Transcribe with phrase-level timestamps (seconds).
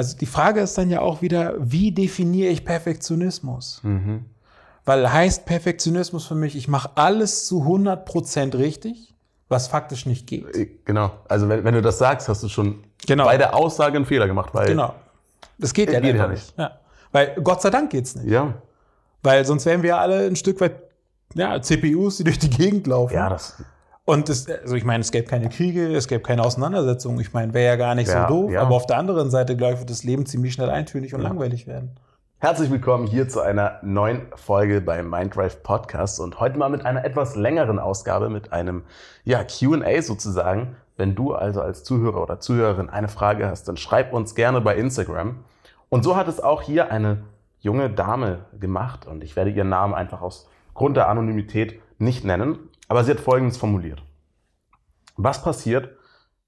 [0.00, 3.80] Also die Frage ist dann ja auch wieder, wie definiere ich Perfektionismus?
[3.82, 4.26] Mhm.
[4.84, 9.12] Weil heißt Perfektionismus für mich, ich mache alles zu 100% richtig,
[9.48, 10.54] was faktisch nicht geht.
[10.56, 11.10] Äh, Genau.
[11.28, 13.24] Also wenn, wenn du das sagst, hast du schon Genau.
[13.24, 14.94] bei der Aussage einen Fehler gemacht, weil Genau.
[15.58, 16.54] Das geht ja Geht ja nicht.
[16.56, 16.78] Ja.
[17.10, 18.28] Weil Gott sei Dank geht's nicht.
[18.28, 18.54] ja,
[19.24, 20.76] Weil sonst wären wir alle ein Stück weit
[21.34, 23.14] ja, CPUs, die durch die Gegend laufen.
[23.14, 23.56] ja, das
[24.08, 27.20] Und es, also ich meine, es gäbe keine Kriege, es gäbe keine Auseinandersetzungen.
[27.20, 28.50] Ich meine, wäre ja gar nicht Ja, so doof.
[28.50, 28.62] ja.
[28.62, 31.66] Aber auf der anderen Seite, glaube ich, wird das Leben ziemlich schnell eintönig und langweilig
[31.66, 31.90] werden.
[32.38, 37.04] Herzlich willkommen hier zu einer neuen Folge beim Minddrive Podcast und heute mal mit einer
[37.04, 38.84] etwas längeren Ausgabe, mit einem
[39.24, 40.76] ja, QA sozusagen.
[40.96, 44.76] Wenn du also als Zuhörer oder Zuhörerin eine Frage hast, dann schreib uns gerne bei
[44.76, 45.44] Instagram.
[45.90, 47.24] Und so hat es auch hier eine
[47.60, 52.67] junge Dame gemacht und ich werde ihren Namen einfach aus Grund der Anonymität nicht nennen,
[52.88, 54.02] aber sie hat Folgendes formuliert.
[55.16, 55.96] Was passiert,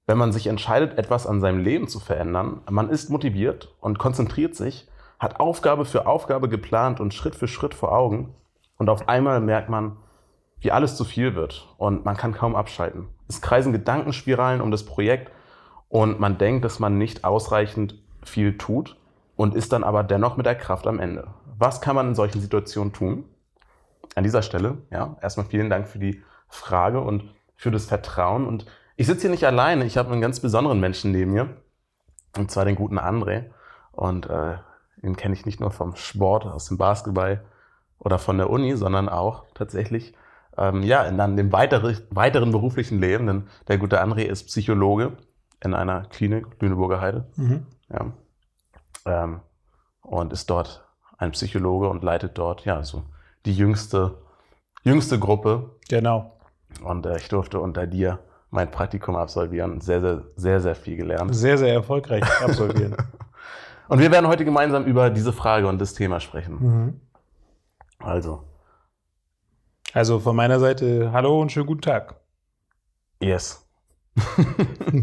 [0.07, 2.61] wenn man sich entscheidet, etwas an seinem Leben zu verändern?
[2.69, 7.73] Man ist motiviert und konzentriert sich, hat Aufgabe für Aufgabe geplant und Schritt für Schritt
[7.73, 8.33] vor Augen
[8.77, 9.97] und auf einmal merkt man,
[10.59, 13.07] wie alles zu viel wird und man kann kaum abschalten.
[13.27, 15.31] Es kreisen Gedankenspiralen um das Projekt
[15.89, 18.97] und man denkt, dass man nicht ausreichend viel tut
[19.35, 21.27] und ist dann aber dennoch mit der Kraft am Ende.
[21.57, 23.25] Was kann man in solchen Situationen tun?
[24.15, 28.45] An dieser Stelle, ja, erstmal vielen Dank für die Frage und für das Vertrauen.
[28.45, 31.49] Und ich sitze hier nicht alleine, ich habe einen ganz besonderen Menschen neben mir,
[32.37, 33.45] und zwar den guten André.
[33.91, 34.57] Und äh,
[35.01, 37.43] den kenne ich nicht nur vom Sport, aus dem Basketball
[37.99, 40.13] oder von der Uni, sondern auch tatsächlich
[40.57, 43.27] ähm, ja, in dann dem weitere, weiteren beruflichen Leben.
[43.27, 45.17] Denn der gute André ist Psychologe
[45.63, 47.25] in einer Klinik, Lüneburger Heide.
[47.89, 48.11] Ja.
[49.05, 49.41] Ähm,
[50.01, 50.85] und ist dort
[51.17, 53.03] ein Psychologe und leitet dort ja so
[53.45, 54.17] die jüngste,
[54.83, 55.75] jüngste Gruppe.
[55.87, 56.37] Genau.
[56.83, 58.19] Und äh, ich durfte unter dir
[58.49, 59.73] mein Praktikum absolvieren.
[59.73, 61.35] und Sehr, sehr, sehr, sehr viel gelernt.
[61.35, 62.95] Sehr, sehr erfolgreich absolvieren.
[63.87, 66.53] Und wir werden heute gemeinsam über diese Frage und das Thema sprechen.
[66.61, 67.01] mhm.
[67.99, 68.45] Also,
[69.93, 72.15] Also von meiner Seite, hallo und schönen guten Tag.
[73.19, 73.67] yes.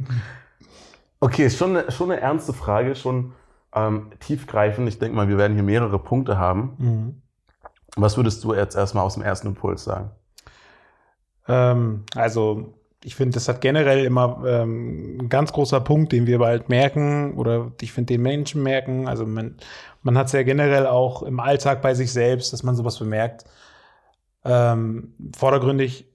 [1.20, 3.34] okay, schon eine, schon eine ernste Frage, schon
[3.74, 4.88] ähm, tiefgreifend.
[4.88, 6.74] Ich denke mal, wir werden hier mehrere Punkte haben.
[6.78, 7.22] Mhm.
[7.96, 10.12] Was würdest du jetzt erstmal aus dem ersten Impuls sagen?
[11.48, 16.38] Ähm, also ich finde, das hat generell immer ähm, ein ganz großer Punkt, den wir
[16.38, 19.06] bald merken oder ich finde, den Menschen merken.
[19.08, 19.56] Also man,
[20.02, 23.44] man hat es ja generell auch im Alltag bei sich selbst, dass man sowas bemerkt.
[24.44, 26.06] Ähm, vordergründig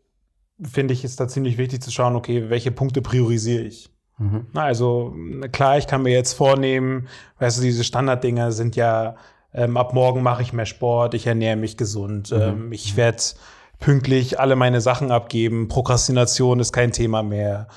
[0.62, 3.90] finde ich, ist da ziemlich wichtig zu schauen, okay, welche Punkte priorisiere ich.
[4.18, 4.48] Mhm.
[4.54, 5.16] Na, also
[5.52, 7.08] klar, ich kann mir jetzt vornehmen,
[7.40, 9.16] weißt du, diese Standarddinger sind ja,
[9.54, 12.42] ähm, ab morgen mache ich mehr Sport, ich ernähre mich gesund, Mhm.
[12.42, 13.24] ähm, ich werde
[13.84, 17.68] pünktlich alle meine Sachen abgeben, Prokrastination ist kein Thema mehr.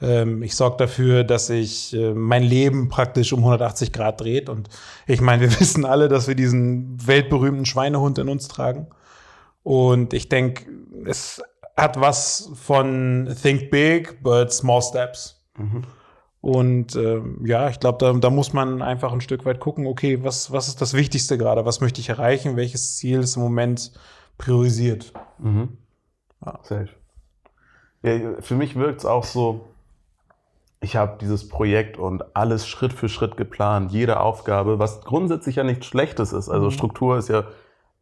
[0.00, 4.50] Ähm, ich sorge dafür, dass sich äh, mein Leben praktisch um 180 Grad dreht.
[4.50, 4.68] Und
[5.06, 8.88] ich meine, wir wissen alle, dass wir diesen weltberühmten Schweinehund in uns tragen.
[9.62, 10.66] Und ich denke,
[11.06, 11.42] es
[11.76, 15.42] hat was von Think Big, but Small Steps.
[15.56, 15.84] Mhm.
[16.42, 20.22] Und ähm, ja, ich glaube, da, da muss man einfach ein Stück weit gucken, okay,
[20.22, 21.64] was, was ist das Wichtigste gerade?
[21.64, 22.56] Was möchte ich erreichen?
[22.56, 23.92] Welches Ziel ist im Moment
[24.38, 25.12] priorisiert?
[25.38, 25.76] Mhm.
[26.44, 26.58] Ja.
[26.62, 26.88] Safe.
[28.02, 29.66] Ja, für mich wirkt es auch so,
[30.80, 35.64] ich habe dieses Projekt und alles Schritt für Schritt geplant, jede Aufgabe, was grundsätzlich ja
[35.64, 36.48] nichts Schlechtes ist.
[36.48, 36.70] Also Mhm.
[36.70, 37.44] Struktur ist ja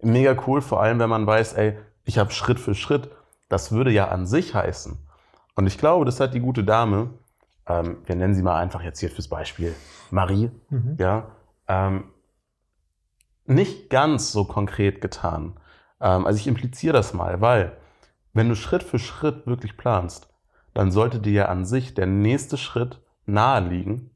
[0.03, 3.11] mega cool, vor allem wenn man weiß, ey, ich habe Schritt für Schritt.
[3.49, 4.99] Das würde ja an sich heißen.
[5.55, 7.11] Und ich glaube, das hat die gute Dame,
[7.67, 9.75] ähm, wir nennen sie mal einfach jetzt hier fürs Beispiel
[10.11, 10.97] Marie, Mhm.
[11.01, 11.29] ja,
[11.69, 12.05] ähm,
[13.47, 15.55] nicht ganz so konkret getan.
[16.07, 17.73] Ähm, also ich impliziere das mal, weil
[18.33, 20.29] wenn du Schritt für Schritt wirklich planst,
[20.73, 24.11] dann sollte dir ja an sich der nächste Schritt nahe liegen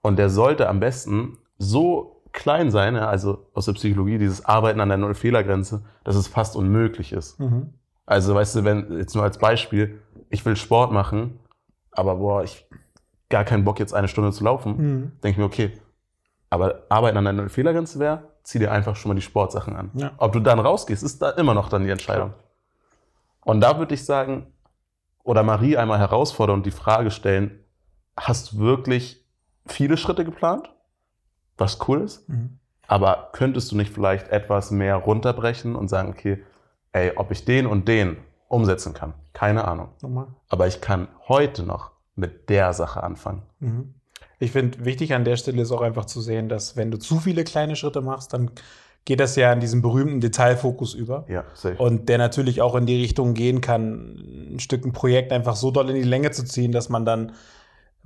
[0.00, 4.88] und der sollte am besten so klein sein, also aus der Psychologie dieses Arbeiten an
[4.88, 7.40] der Null-Fehler-Grenze, dass es fast unmöglich ist.
[7.40, 7.74] Mhm.
[8.06, 10.00] Also weißt du, wenn jetzt nur als Beispiel,
[10.30, 11.38] ich will Sport machen,
[11.90, 12.66] aber boah, ich
[13.30, 15.12] gar keinen Bock jetzt eine Stunde zu laufen, Mhm.
[15.22, 15.72] denke ich mir, okay,
[16.54, 19.90] aber arbeiten an deiner Fehlergrenze wäre, zieh dir einfach schon mal die Sportsachen an.
[19.94, 20.12] Ja.
[20.18, 22.32] Ob du dann rausgehst, ist da immer noch dann die Entscheidung.
[23.44, 24.46] Und da würde ich sagen,
[25.24, 27.58] oder Marie einmal herausfordern und die Frage stellen,
[28.16, 29.24] hast du wirklich
[29.66, 30.72] viele Schritte geplant?
[31.56, 32.28] Was cool ist.
[32.28, 32.58] Mhm.
[32.86, 36.44] Aber könntest du nicht vielleicht etwas mehr runterbrechen und sagen, okay,
[36.92, 38.18] ey, ob ich den und den
[38.48, 39.14] umsetzen kann?
[39.32, 39.88] Keine Ahnung.
[40.02, 40.28] Nochmal.
[40.48, 43.42] Aber ich kann heute noch mit der Sache anfangen.
[43.58, 43.94] Mhm.
[44.38, 47.18] Ich finde, wichtig an der Stelle ist auch einfach zu sehen, dass wenn du zu
[47.18, 48.50] viele kleine Schritte machst, dann
[49.04, 51.26] geht das ja in diesen berühmten Detailfokus über.
[51.28, 51.76] Ja, safe.
[51.76, 55.70] Und der natürlich auch in die Richtung gehen kann, ein Stück ein Projekt einfach so
[55.70, 57.32] doll in die Länge zu ziehen, dass man dann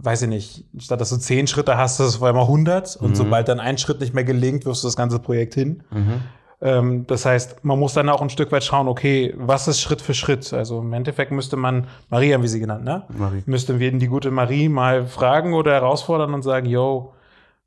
[0.00, 3.10] weiß ich nicht, statt dass du zehn Schritte hast, hast du auf einmal 100 und
[3.10, 3.14] Mhm.
[3.16, 5.82] sobald dann ein Schritt nicht mehr gelingt, wirfst du das ganze Projekt hin.
[5.92, 6.20] Ähm,
[6.60, 10.14] das heißt, man muss dann auch ein Stück weit schauen, okay, was ist Schritt für
[10.14, 10.52] Schritt?
[10.52, 13.04] Also im Endeffekt müsste man, Marie haben wir sie genannt, ne?
[13.16, 13.44] Marie.
[13.46, 17.14] Müssten wir die gute Marie mal fragen oder herausfordern und sagen, yo,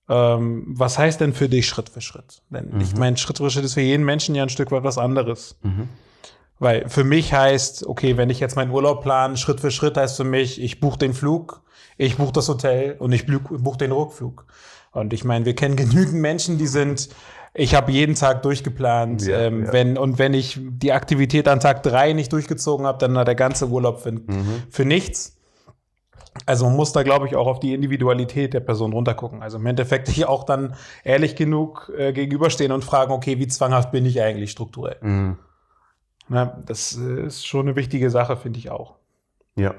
[0.10, 2.42] ähm, was heißt denn für dich Schritt für Schritt?
[2.50, 4.98] Denn ich meine, Schritt für Schritt ist für jeden Menschen ja ein Stück weit was
[4.98, 5.58] anderes.
[6.60, 10.18] Weil für mich heißt, okay, wenn ich jetzt meinen Urlaub plane, Schritt für Schritt heißt
[10.18, 11.62] für mich, ich buche den Flug,
[11.98, 14.46] ich buche das Hotel und ich buche den Rückflug.
[14.92, 17.10] Und ich meine, wir kennen genügend Menschen, die sind,
[17.54, 19.26] ich habe jeden Tag durchgeplant.
[19.26, 19.74] Ja, ähm, ja.
[19.74, 23.36] Wenn, und wenn ich die Aktivität an Tag drei nicht durchgezogen habe, dann war der
[23.36, 24.14] ganze Urlaub für,
[24.70, 25.38] für nichts.
[26.46, 29.44] Also man muss da, glaube ich, auch auf die Individualität der Person runtergucken.
[29.44, 33.92] Also im Endeffekt hier auch dann ehrlich genug äh, gegenüberstehen und fragen, okay, wie zwanghaft
[33.92, 34.98] bin ich eigentlich strukturell?
[35.02, 35.38] Mhm.
[36.30, 38.96] Na, das äh, ist schon eine wichtige Sache, finde ich auch.
[39.56, 39.76] Ja.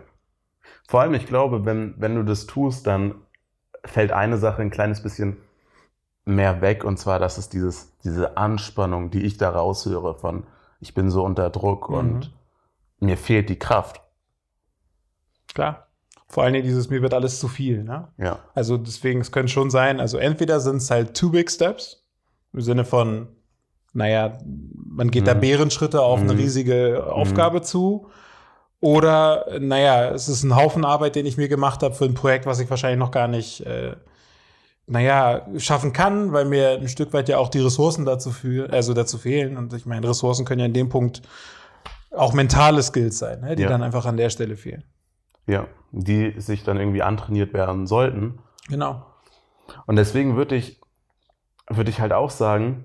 [0.86, 3.14] Vor allem, ich glaube, wenn, wenn du das tust, dann
[3.84, 5.38] fällt eine Sache ein kleines bisschen
[6.24, 6.84] mehr weg.
[6.84, 10.44] Und zwar, das ist dieses, diese Anspannung, die ich da raushöre von,
[10.80, 11.96] ich bin so unter Druck Mhm.
[11.96, 12.32] und
[13.00, 14.00] mir fehlt die Kraft.
[15.54, 15.86] Klar.
[16.28, 17.84] Vor allen Dingen dieses, mir wird alles zu viel.
[17.84, 18.08] Ne?
[18.16, 18.38] Ja.
[18.54, 22.02] Also deswegen, es könnte schon sein, also entweder sind es halt two big steps,
[22.54, 23.28] im Sinne von,
[23.92, 24.38] naja,
[24.74, 25.40] man geht da Mhm.
[25.40, 26.38] Bärenschritte auf eine Mhm.
[26.38, 28.06] riesige Aufgabe zu.
[28.80, 32.46] Oder, naja, es ist ein Haufen Arbeit, den ich mir gemacht habe für ein Projekt,
[32.46, 33.94] was ich wahrscheinlich noch gar nicht, äh,
[34.92, 38.92] naja, schaffen kann, weil mir ein Stück weit ja auch die Ressourcen dazu, für, also
[38.92, 39.56] dazu fehlen.
[39.56, 41.22] Und ich meine, Ressourcen können ja in dem Punkt
[42.14, 43.68] auch mentale Skills sein, ne, die Ja.
[43.70, 44.84] dann einfach an der Stelle fehlen.
[45.46, 45.66] Ja.
[45.92, 48.38] Die sich dann irgendwie antrainiert werden sollten.
[48.68, 49.06] Genau.
[49.86, 50.78] Und deswegen würde ich,
[51.68, 52.84] würde ich halt auch sagen,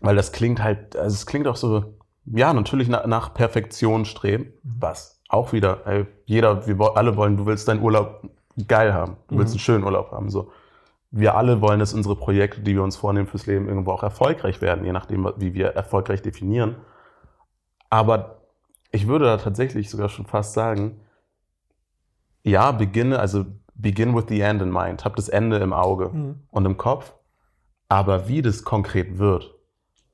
[0.00, 4.52] weil das klingt halt, also es klingt auch so, ja, natürlich nach, nach Perfektion streben,
[4.62, 8.22] was auch wieder, ey, jeder, wir alle wollen, du willst deinen Urlaub
[8.68, 9.56] geil haben, du willst Mhm.
[9.56, 10.52] einen schönen Urlaub haben, so.
[11.10, 14.60] Wir alle wollen, dass unsere Projekte, die wir uns vornehmen fürs Leben, irgendwo auch erfolgreich
[14.60, 16.76] werden, je nachdem, wie wir erfolgreich definieren.
[17.88, 18.42] Aber
[18.90, 21.00] ich würde da tatsächlich sogar schon fast sagen,
[22.42, 25.04] ja, beginne, also begin with the end in mind.
[25.04, 26.42] Hab das Ende im Auge Mhm.
[26.50, 27.14] und im Kopf.
[27.88, 29.54] Aber wie das konkret wird,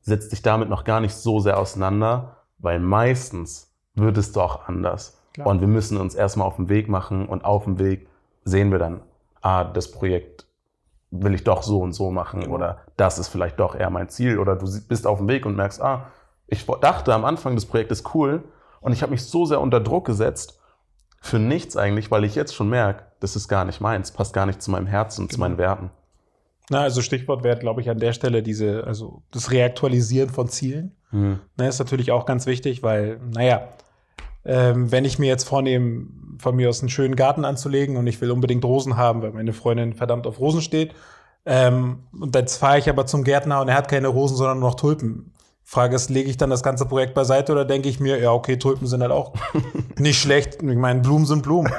[0.00, 5.20] setzt dich damit noch gar nicht so sehr auseinander, weil meistens wird es doch anders.
[5.32, 5.49] Klar.
[5.49, 8.06] Und wir müssen uns erstmal auf den Weg machen und auf dem Weg
[8.44, 9.00] sehen wir dann,
[9.41, 10.44] ah, das Projekt
[11.10, 12.54] will ich doch so und so machen Genau.
[12.54, 15.56] oder das ist vielleicht doch eher mein Ziel oder du bist auf dem Weg und
[15.56, 16.06] merkst, ah,
[16.46, 18.42] ich dachte am Anfang des Projektes cool
[18.80, 20.60] und ich habe mich so sehr unter Druck gesetzt
[21.20, 24.44] für nichts eigentlich, weil ich jetzt schon merke, das ist gar nicht meins, passt gar
[24.44, 25.48] nicht zu meinem Herzen und zu Genau.
[25.48, 25.90] meinen Werten.
[26.70, 30.96] Na, also Stichwort wäre, glaube ich, an der Stelle diese, also das Reaktualisieren von Zielen.
[31.12, 31.40] Mhm.
[31.56, 33.68] Ne, ist natürlich auch ganz wichtig, weil, naja,
[34.44, 36.06] ähm, wenn ich mir jetzt vornehme,
[36.38, 39.52] von mir aus einen schönen Garten anzulegen und ich will unbedingt Rosen haben, weil meine
[39.52, 40.94] Freundin verdammt auf Rosen steht,
[41.46, 44.70] ähm, und jetzt fahre ich aber zum Gärtner und er hat keine Rosen, sondern nur
[44.70, 45.31] noch Tulpen.
[45.66, 48.58] Frage ist, lege ich dann das ganze Projekt beiseite oder denke ich mir, ja, okay,
[48.58, 49.32] Tulpen sind halt auch
[49.98, 50.62] nicht schlecht.
[50.62, 51.72] Ich meine, Blumen sind Blumen.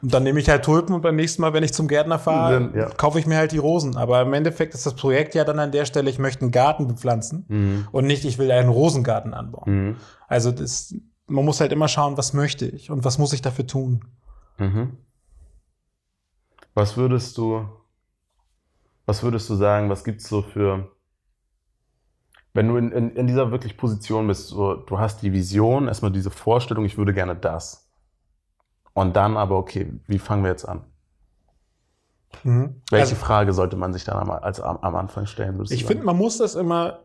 [0.00, 2.70] Und dann nehme ich halt Tulpen und beim nächsten Mal, wenn ich zum Gärtner fahre,
[2.74, 2.86] ja.
[2.88, 3.96] kaufe ich mir halt die Rosen.
[3.98, 6.86] Aber im Endeffekt ist das Projekt ja dann an der Stelle, ich möchte einen Garten
[6.86, 7.88] bepflanzen Mhm.
[7.92, 9.64] und nicht, ich will einen Rosengarten anbauen.
[9.88, 9.96] Mhm.
[10.26, 10.94] Also das,
[11.26, 14.04] man muss halt immer schauen, was möchte ich und was muss ich dafür tun.
[14.58, 14.96] Mhm.
[16.74, 17.66] Was würdest du,
[19.06, 20.90] was würdest du sagen, was gibt's so für,
[22.52, 26.12] wenn du in, in, in dieser wirklich Position bist, so, du hast die Vision, erstmal
[26.12, 27.90] diese Vorstellung, ich würde gerne das.
[28.94, 30.84] Und dann aber, okay, wie fangen wir jetzt an?
[32.42, 35.62] Welche Also, Frage sollte man sich dann am, als, am, am Anfang stellen?
[35.70, 37.00] ich finde, man muss das immer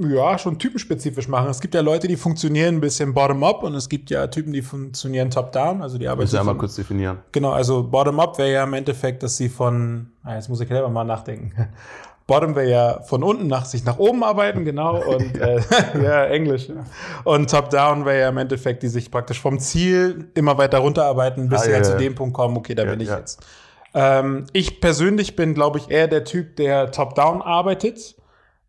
[0.00, 1.50] ja, schon typenspezifisch machen.
[1.50, 4.62] Es gibt ja Leute, die funktionieren ein bisschen bottom-up und es gibt ja Typen, die
[4.62, 5.82] funktionieren top-down.
[5.82, 7.18] Also die arbeiten Willst du einmal kurz definieren?
[7.30, 10.88] Genau, also Bottom-up wäre ja im Endeffekt, dass sie von, ah, jetzt muss ich selber
[10.88, 11.52] mal nachdenken.
[12.26, 14.96] Bottom wäre ja von unten nach sich nach oben arbeiten, genau.
[15.14, 15.62] Und ja, äh,
[16.02, 16.68] ja Englisch.
[17.22, 21.60] Und Top-down wäre ja im Endeffekt, die sich praktisch vom Ziel immer weiter runterarbeiten, bis
[21.60, 21.92] Ah, sie ja, halt ja.
[21.92, 23.46] zu dem Punkt kommen, okay, da bin ich jetzt.
[23.92, 28.16] Ähm, ich persönlich bin, glaube ich, eher der Typ, der Top-down arbeitet.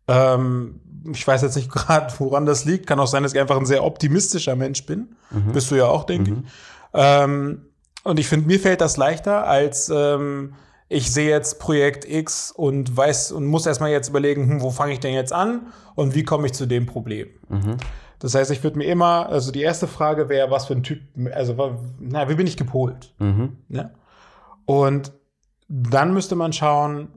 [0.06, 0.80] Ähm,
[1.12, 2.86] ich weiß jetzt nicht gerade, woran das liegt.
[2.86, 5.16] Kann auch sein, dass ich einfach ein sehr optimistischer Mensch bin.
[5.30, 5.52] Mhm.
[5.52, 6.38] Bist du ja auch, denke ich.
[6.94, 7.62] Ähm,
[8.04, 10.54] und ich finde, mir fällt das leichter, als ähm,
[10.88, 14.92] ich sehe jetzt Projekt X und weiß und muss erstmal jetzt überlegen, hm, wo fange
[14.92, 17.28] ich denn jetzt an und wie komme ich zu dem Problem.
[17.48, 17.76] Mhm.
[18.18, 21.00] Das heißt, ich würde mir immer, also die erste Frage wäre, was für ein Typ,
[21.34, 23.12] also na, wie bin ich gepolt?
[23.18, 23.58] Mhm.
[23.68, 23.92] Ne?
[24.64, 25.12] Und
[25.68, 27.08] dann müsste man schauen,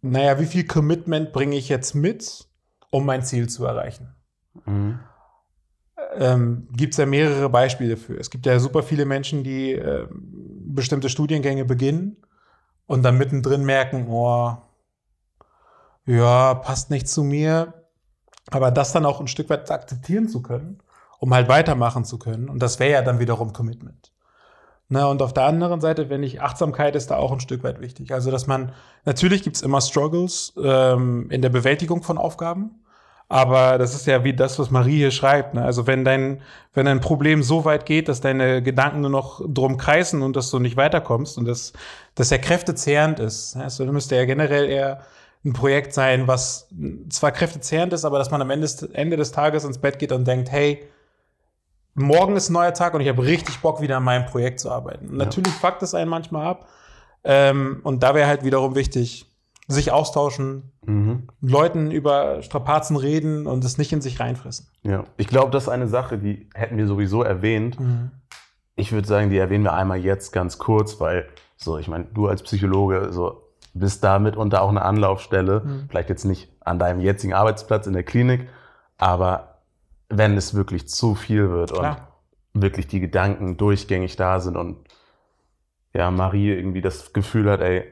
[0.00, 2.46] naja, wie viel Commitment bringe ich jetzt mit,
[2.90, 4.14] um mein Ziel zu erreichen?
[4.64, 4.98] Mhm.
[6.14, 8.18] ähm, gibt es ja mehrere Beispiele für.
[8.18, 12.16] Es gibt ja super viele Menschen, die äh, bestimmte Studiengänge beginnen
[12.86, 14.56] und dann mittendrin merken, oh,
[16.06, 17.74] ja, passt nicht zu mir,
[18.50, 20.78] aber das dann auch ein Stück weit akzeptieren zu können,
[21.18, 22.48] um halt weitermachen zu können.
[22.48, 24.12] Und das wäre ja dann wiederum Commitment.
[24.88, 27.80] Na, und auf der anderen Seite, wenn ich Achtsamkeit ist da auch ein Stück weit
[27.80, 28.12] wichtig.
[28.12, 28.72] Also, dass man,
[29.04, 32.70] natürlich gibt's immer Struggles ähm, in der Bewältigung von Aufgaben.
[33.28, 35.54] Aber das ist ja wie das, was Marie hier schreibt.
[35.54, 35.64] Ne?
[35.64, 36.42] Also wenn dein,
[36.74, 40.50] wenn dein Problem so weit geht, dass deine Gedanken nur noch drum kreisen und dass
[40.50, 41.72] du nicht weiterkommst und dass
[42.14, 43.56] das ja kräftezehrend ist.
[43.56, 45.00] Also dann müsste ja generell eher
[45.44, 46.68] ein Projekt sein, was
[47.08, 50.26] zwar kräftezehrend ist, aber dass man am Ende, Ende des Tages ins Bett geht und
[50.26, 50.88] denkt, hey,
[51.96, 54.70] morgen ist ein neuer Tag und ich habe richtig Bock, wieder an meinem Projekt zu
[54.70, 55.06] arbeiten.
[55.10, 55.24] Ja.
[55.24, 56.68] Natürlich fuckt es einen manchmal ab.
[57.24, 59.26] Ähm, und da wäre halt wiederum wichtig,
[59.68, 61.28] sich austauschen, mhm.
[61.40, 64.68] Leuten über Strapazen reden und es nicht in sich reinfressen.
[64.82, 67.80] Ja, ich glaube, das ist eine Sache, die hätten wir sowieso erwähnt.
[67.80, 68.12] Mhm.
[68.76, 71.26] Ich würde sagen, die erwähnen wir einmal jetzt ganz kurz, weil
[71.56, 73.42] so, ich meine, du als Psychologe so
[73.74, 75.86] bist da mitunter auch eine Anlaufstelle, mhm.
[75.88, 78.48] vielleicht jetzt nicht an deinem jetzigen Arbeitsplatz in der Klinik,
[78.98, 79.55] aber
[80.08, 82.12] wenn es wirklich zu viel wird Klar.
[82.54, 84.84] und wirklich die Gedanken durchgängig da sind und
[85.94, 87.84] ja, Marie irgendwie das Gefühl hat, ey,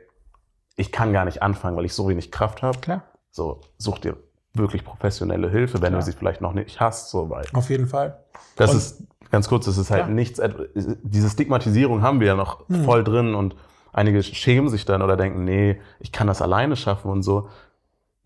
[0.76, 2.78] ich kann gar nicht anfangen, weil ich so wenig Kraft habe.
[2.78, 3.04] Klar.
[3.30, 4.16] So, such dir
[4.52, 6.00] wirklich professionelle Hilfe, wenn Klar.
[6.00, 7.44] du sie vielleicht noch nicht hast, so weil.
[7.52, 8.24] Auf jeden Fall.
[8.56, 10.14] Das und ist ganz kurz, das ist halt Klar.
[10.14, 10.40] nichts,
[10.74, 12.84] diese Stigmatisierung haben wir ja noch hm.
[12.84, 13.56] voll drin und
[13.92, 17.48] einige schämen sich dann oder denken, nee, ich kann das alleine schaffen und so.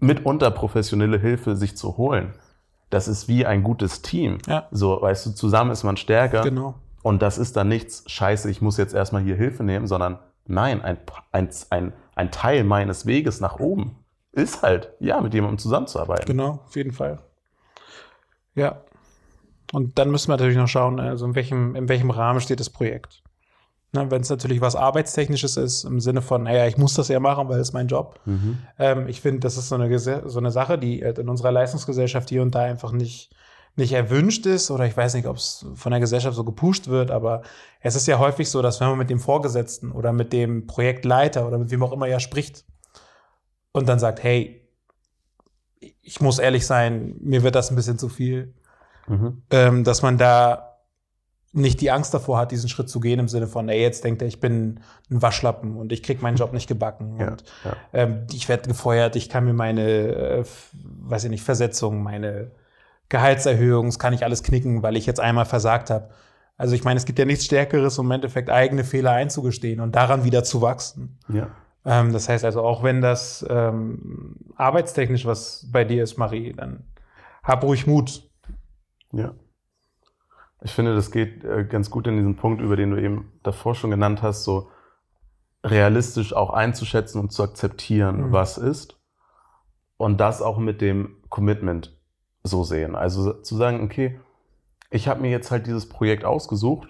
[0.00, 2.34] Mitunter professionelle Hilfe sich zu holen.
[2.90, 4.38] Das ist wie ein gutes Team.
[4.46, 4.66] Ja.
[4.70, 6.42] So, weißt du, zusammen ist man stärker.
[6.42, 6.74] Genau.
[7.02, 10.82] Und das ist dann nichts, scheiße, ich muss jetzt erstmal hier Hilfe nehmen, sondern nein,
[10.82, 10.98] ein,
[11.32, 13.96] ein, ein, ein Teil meines Weges nach oben
[14.32, 16.26] ist halt, ja, mit jemandem zusammenzuarbeiten.
[16.26, 17.18] Genau, auf jeden Fall.
[18.54, 18.80] Ja.
[19.72, 22.70] Und dann müssen wir natürlich noch schauen, also in welchem, in welchem Rahmen steht das
[22.70, 23.22] Projekt.
[23.92, 27.20] Ne, Wenn es natürlich was Arbeitstechnisches ist, im Sinne von, naja, ich muss das ja
[27.20, 28.20] machen, weil es mein Job.
[28.26, 28.58] Mhm.
[28.78, 32.28] Ähm, ich finde, das ist so eine, so eine Sache, die halt in unserer Leistungsgesellschaft
[32.28, 33.34] hier und da einfach nicht,
[33.76, 37.10] nicht erwünscht ist oder ich weiß nicht, ob es von der Gesellschaft so gepusht wird,
[37.10, 37.42] aber
[37.80, 41.46] es ist ja häufig so, dass wenn man mit dem Vorgesetzten oder mit dem Projektleiter
[41.46, 42.66] oder mit wem auch immer ja spricht
[43.72, 44.68] und dann sagt, hey,
[46.02, 48.54] ich muss ehrlich sein, mir wird das ein bisschen zu viel,
[49.06, 49.42] mhm.
[49.50, 50.67] ähm, dass man da
[51.58, 54.22] nicht die Angst davor hat, diesen Schritt zu gehen, im Sinne von, ey, jetzt denkt
[54.22, 57.76] er, ich bin ein Waschlappen und ich krieg meinen Job nicht gebacken ja, und ja.
[57.92, 60.44] Ähm, ich werde gefeuert, ich kann mir meine, äh,
[60.82, 62.50] weiß ich nicht, Versetzung, meine
[63.08, 66.10] Gehaltserhöhung, das kann ich alles knicken, weil ich jetzt einmal versagt habe.
[66.56, 69.94] Also ich meine, es gibt ja nichts Stärkeres, um im Endeffekt eigene Fehler einzugestehen und
[69.94, 71.18] daran wieder zu wachsen.
[71.32, 71.48] Ja.
[71.84, 76.84] Ähm, das heißt also, auch wenn das ähm, arbeitstechnisch was bei dir ist, Marie, dann
[77.42, 78.28] hab ruhig Mut.
[79.12, 79.32] Ja.
[80.62, 83.74] Ich finde, das geht äh, ganz gut in diesen Punkt, über den du eben davor
[83.74, 84.70] schon genannt hast, so
[85.64, 88.32] realistisch auch einzuschätzen und zu akzeptieren, mhm.
[88.32, 88.98] was ist.
[89.96, 91.96] Und das auch mit dem Commitment
[92.42, 92.94] so sehen.
[92.94, 94.20] Also zu sagen, okay,
[94.90, 96.88] ich habe mir jetzt halt dieses Projekt ausgesucht.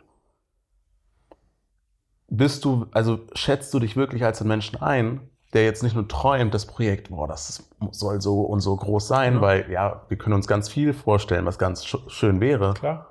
[2.29, 5.21] Bist du, also schätzt du dich wirklich als einen Menschen ein,
[5.55, 9.37] der jetzt nicht nur träumt, das Projekt, boah, das soll so und so groß sein,
[9.37, 9.41] ja.
[9.41, 12.75] weil ja, wir können uns ganz viel vorstellen, was ganz schön wäre.
[12.75, 13.08] Klar.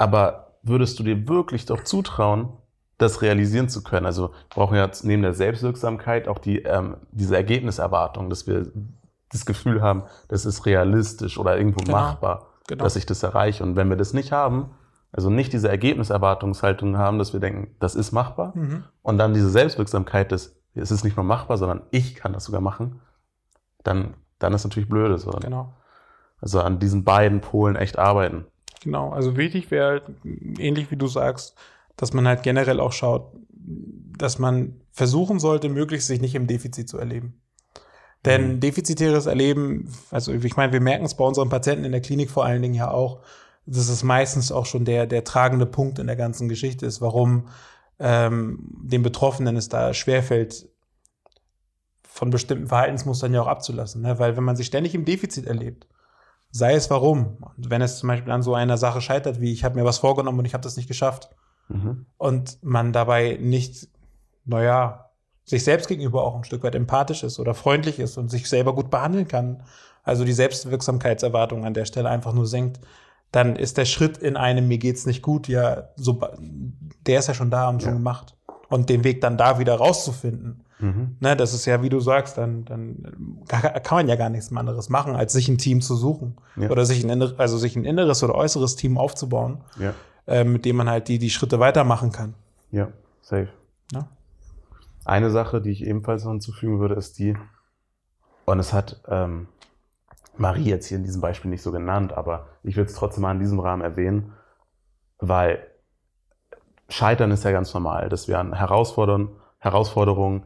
[0.00, 2.48] Aber würdest du dir wirklich doch zutrauen,
[2.96, 4.06] das realisieren zu können?
[4.06, 8.72] Also wir brauchen ja neben der Selbstwirksamkeit auch die, ähm, diese Ergebniserwartung, dass wir
[9.30, 11.98] das Gefühl haben, das ist realistisch oder irgendwo genau.
[11.98, 12.82] machbar, genau.
[12.82, 13.62] dass ich das erreiche.
[13.62, 14.70] Und wenn wir das nicht haben,
[15.12, 18.84] also nicht diese Ergebniserwartungshaltung haben, dass wir denken, das ist machbar, mhm.
[19.02, 22.62] und dann diese Selbstwirksamkeit, dass es ist nicht nur machbar, sondern ich kann das sogar
[22.62, 23.00] machen,
[23.82, 25.18] dann, dann ist natürlich blöde.
[25.18, 25.30] So.
[25.30, 25.74] Genau.
[26.40, 28.46] Also an diesen beiden Polen echt arbeiten.
[28.82, 30.02] Genau, also wichtig wäre halt,
[30.58, 31.54] ähnlich wie du sagst,
[31.96, 36.88] dass man halt generell auch schaut, dass man versuchen sollte, möglichst sich nicht im Defizit
[36.88, 37.40] zu erleben.
[38.24, 38.60] Denn mhm.
[38.60, 42.44] defizitäres Erleben, also ich meine, wir merken es bei unseren Patienten in der Klinik vor
[42.44, 43.20] allen Dingen ja auch,
[43.66, 47.48] dass es meistens auch schon der, der tragende Punkt in der ganzen Geschichte ist, warum
[47.98, 50.68] ähm, dem Betroffenen es da schwerfällt,
[52.02, 54.02] von bestimmten Verhaltensmustern ja auch abzulassen.
[54.02, 54.18] Ne?
[54.18, 55.86] Weil wenn man sich ständig im Defizit erlebt,
[56.50, 57.38] sei es warum.
[57.56, 59.98] Und wenn es zum Beispiel an so einer Sache scheitert, wie ich habe mir was
[59.98, 61.30] vorgenommen und ich habe das nicht geschafft.
[61.68, 62.06] Mhm.
[62.18, 63.88] Und man dabei nicht,
[64.44, 65.10] naja,
[65.44, 68.74] sich selbst gegenüber auch ein Stück weit empathisch ist oder freundlich ist und sich selber
[68.74, 69.62] gut behandeln kann.
[70.02, 72.80] Also die Selbstwirksamkeitserwartung an der Stelle einfach nur senkt,
[73.32, 76.20] dann ist der Schritt in einem, mir geht's nicht gut, ja, so,
[77.06, 78.36] der ist ja schon da und schon gemacht.
[78.68, 81.16] Und den Weg dann da wieder rauszufinden, Mhm.
[81.20, 84.88] Ne, das ist ja, wie du sagst, dann, dann kann man ja gar nichts anderes
[84.88, 86.36] machen, als sich ein Team zu suchen.
[86.56, 86.70] Ja.
[86.70, 89.94] Oder sich ein, also sich ein inneres oder äußeres Team aufzubauen, ja.
[90.26, 92.34] äh, mit dem man halt die, die Schritte weitermachen kann.
[92.70, 92.88] Ja,
[93.22, 93.48] safe.
[93.92, 94.08] Ja.
[95.04, 97.36] Eine Sache, die ich ebenfalls noch hinzufügen würde, ist die,
[98.44, 99.48] und es hat ähm,
[100.36, 103.32] Marie jetzt hier in diesem Beispiel nicht so genannt, aber ich will es trotzdem mal
[103.32, 104.32] in diesem Rahmen erwähnen,
[105.18, 105.66] weil
[106.88, 110.44] Scheitern ist ja ganz normal, dass wir an Herausfordern, Herausforderungen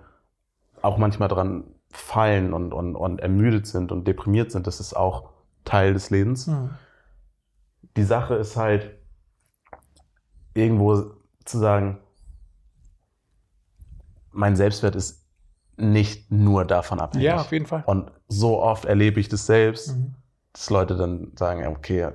[0.85, 4.67] auch manchmal dran fallen und, und, und ermüdet sind und deprimiert sind.
[4.67, 5.31] Das ist auch
[5.65, 6.47] Teil des Lebens.
[6.47, 6.71] Mhm.
[7.97, 8.91] Die Sache ist halt,
[10.55, 11.13] irgendwo
[11.45, 12.01] zu sagen,
[14.31, 15.25] mein Selbstwert ist
[15.77, 17.27] nicht nur davon abhängig.
[17.27, 17.83] Ja, auf jeden Fall.
[17.87, 20.15] Und so oft erlebe ich das selbst, Mhm.
[20.53, 22.11] dass Leute dann sagen, ja, okay,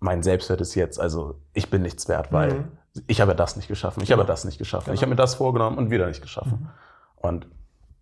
[0.00, 2.68] mein Selbstwert ist jetzt, also ich bin nichts wert, weil Mhm.
[3.06, 4.20] ich habe das nicht geschaffen, ich Genau.
[4.20, 4.94] habe das nicht geschaffen, Genau.
[4.94, 6.60] ich habe mir das vorgenommen und wieder nicht geschaffen.
[6.62, 6.68] Mhm.
[7.16, 7.46] Und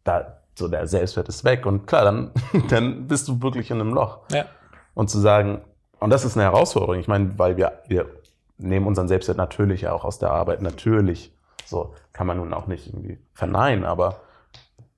[0.08, 2.30] da, so der Selbstwert ist weg und klar, dann,
[2.70, 4.20] dann bist du wirklich in einem Loch.
[4.32, 4.46] Ja.
[4.94, 5.60] Und zu sagen,
[6.00, 8.06] und das ist eine Herausforderung, ich meine, weil wir, wir
[8.56, 11.32] nehmen unseren Selbstwert natürlich ja auch aus der Arbeit, natürlich,
[11.64, 14.20] so kann man nun auch nicht irgendwie verneinen, aber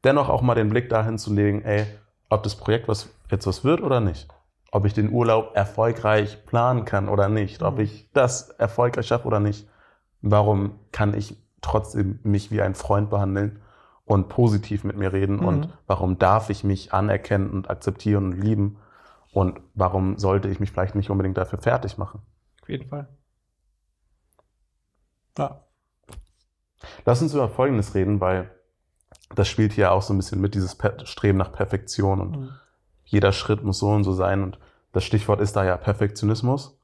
[0.04, 1.84] dennoch auch mal den Blick dahin zu legen, ey,
[2.30, 4.28] ob das Projekt was, jetzt was wird oder nicht.
[4.72, 7.60] Ob ich den Urlaub erfolgreich planen kann oder nicht.
[7.62, 7.80] Ob Mhm.
[7.80, 9.68] ich das erfolgreich schaffe oder nicht.
[10.22, 13.60] Warum kann ich trotzdem mich wie ein Freund behandeln
[14.10, 15.36] und positiv mit mir reden?
[15.36, 15.44] Mhm.
[15.44, 18.78] Und warum darf ich mich anerkennen und akzeptieren und lieben?
[19.32, 22.20] Und warum sollte ich mich vielleicht nicht unbedingt dafür fertig machen?
[22.62, 23.08] Auf jeden Fall.
[25.38, 25.60] Ja.
[27.04, 28.50] Lass uns über Folgendes reden, weil
[29.34, 32.48] das spielt hier auch so ein bisschen mit, dieses Per- Streben nach Perfektion und Mhm.
[33.04, 34.42] jeder Schritt muss so und so sein.
[34.42, 34.58] Und
[34.92, 36.76] das Stichwort ist da ja Perfektionismus.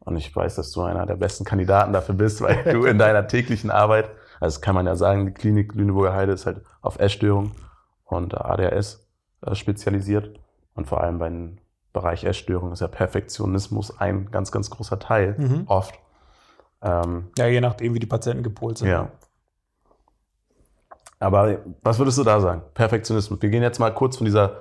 [0.00, 3.28] Und ich weiß, dass du einer der besten Kandidaten dafür bist, weil du in deiner
[3.28, 6.98] täglichen Arbeit, also das kann man ja sagen, die Klinik Lüneburger Heide ist halt auf
[6.98, 7.52] Essstörung
[8.04, 9.06] und ADHS
[9.42, 10.38] äh, spezialisiert.
[10.74, 11.58] Und vor allem beim
[11.92, 15.64] Bereich Essstörung ist ja Perfektionismus ein ganz, ganz großer Teil, Mhm.
[15.66, 15.94] oft.
[16.82, 18.88] Ähm, ja, je nachdem, wie die Patienten gepolt sind.
[18.88, 19.10] ja.
[21.20, 22.62] Aber was würdest du da sagen?
[22.74, 23.40] Perfektionismus.
[23.40, 24.60] Wir gehen jetzt mal kurz von dieser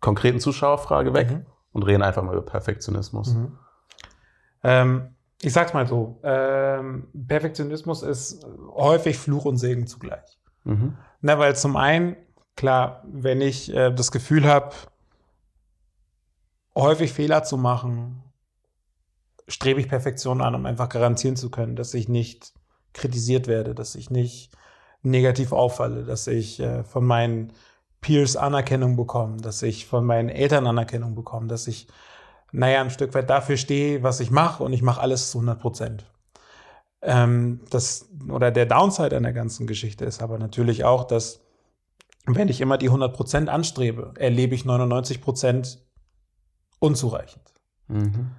[0.00, 1.46] konkreten Zuschauerfrage weg Mhm.
[1.72, 3.34] und reden einfach mal über Perfektionismus.
[3.34, 3.58] Mhm.
[4.64, 8.44] Ähm, ich sag's mal so: ähm, Perfektionismus ist
[8.74, 10.38] häufig Fluch und Segen zugleich.
[10.64, 10.96] Mhm.
[11.20, 12.16] Na, weil zum einen,
[12.56, 14.74] klar, wenn ich äh, das Gefühl habe,
[16.74, 18.22] häufig Fehler zu machen,
[19.48, 22.52] strebe ich Perfektion an, um einfach garantieren zu können, dass ich nicht
[22.92, 24.50] kritisiert werde, dass ich nicht
[25.02, 27.52] negativ auffalle, dass ich äh, von meinen
[28.00, 31.88] Peers Anerkennung bekomme, dass ich von meinen Eltern Anerkennung bekomme, dass ich,
[32.52, 35.60] naja, ein Stück weit dafür stehe, was ich mache und ich mache alles zu 100
[35.60, 36.06] Prozent.
[37.02, 41.40] Ähm, das, oder der Downside an der ganzen Geschichte ist aber natürlich auch, dass
[42.26, 45.78] wenn ich immer die 100 Prozent anstrebe, erlebe ich 99 Prozent
[46.80, 47.44] unzureichend.
[47.88, 48.32] Mhm.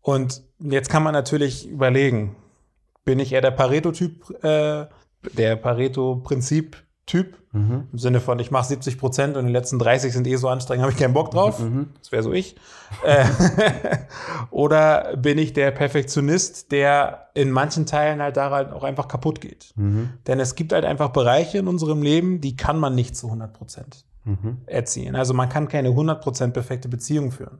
[0.00, 2.36] Und jetzt kann man natürlich überlegen,
[3.04, 4.86] bin ich eher der Pareto-Typ, äh,
[5.36, 5.56] der
[7.06, 7.86] Pareto-Prinzip-Typ, Mhm.
[7.92, 10.82] im Sinne von, ich mache 70 Prozent und die letzten 30 sind eh so anstrengend,
[10.82, 11.60] habe ich keinen Bock drauf.
[11.60, 11.90] Mhm.
[12.00, 12.56] Das wäre so ich.
[13.04, 13.24] Äh,
[14.50, 19.72] Oder bin ich der Perfektionist, der in manchen Teilen halt daran auch einfach kaputt geht?
[19.76, 20.10] Mhm.
[20.26, 23.52] Denn es gibt halt einfach Bereiche in unserem Leben, die kann man nicht zu 100
[23.52, 24.62] Prozent Mhm.
[24.66, 25.16] erzielen.
[25.16, 27.58] Also man kann keine 100% perfekte Beziehung führen.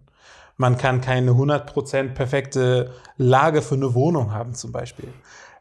[0.56, 5.08] Man kann keine 100% perfekte Lage für eine Wohnung haben zum Beispiel.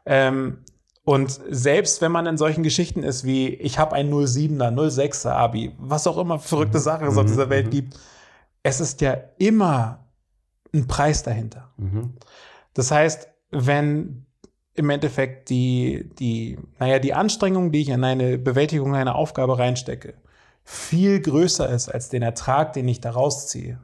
[0.06, 0.58] Ähm,
[1.04, 5.74] und selbst wenn man in solchen Geschichten ist wie, ich habe ein 07er, 06er Abi,
[5.78, 7.70] was auch immer verrückte Sachen es auf Mhm, dieser Welt mhm.
[7.70, 8.00] gibt,
[8.62, 10.06] es ist ja immer
[10.72, 11.70] ein Preis dahinter.
[11.76, 12.14] Mhm.
[12.72, 14.24] Das heißt, wenn
[14.72, 20.14] im Endeffekt die, die, naja, die Anstrengung, die ich in eine Bewältigung einer Aufgabe reinstecke,
[20.64, 23.78] viel größer ist als den Ertrag, den ich daraus ziehe,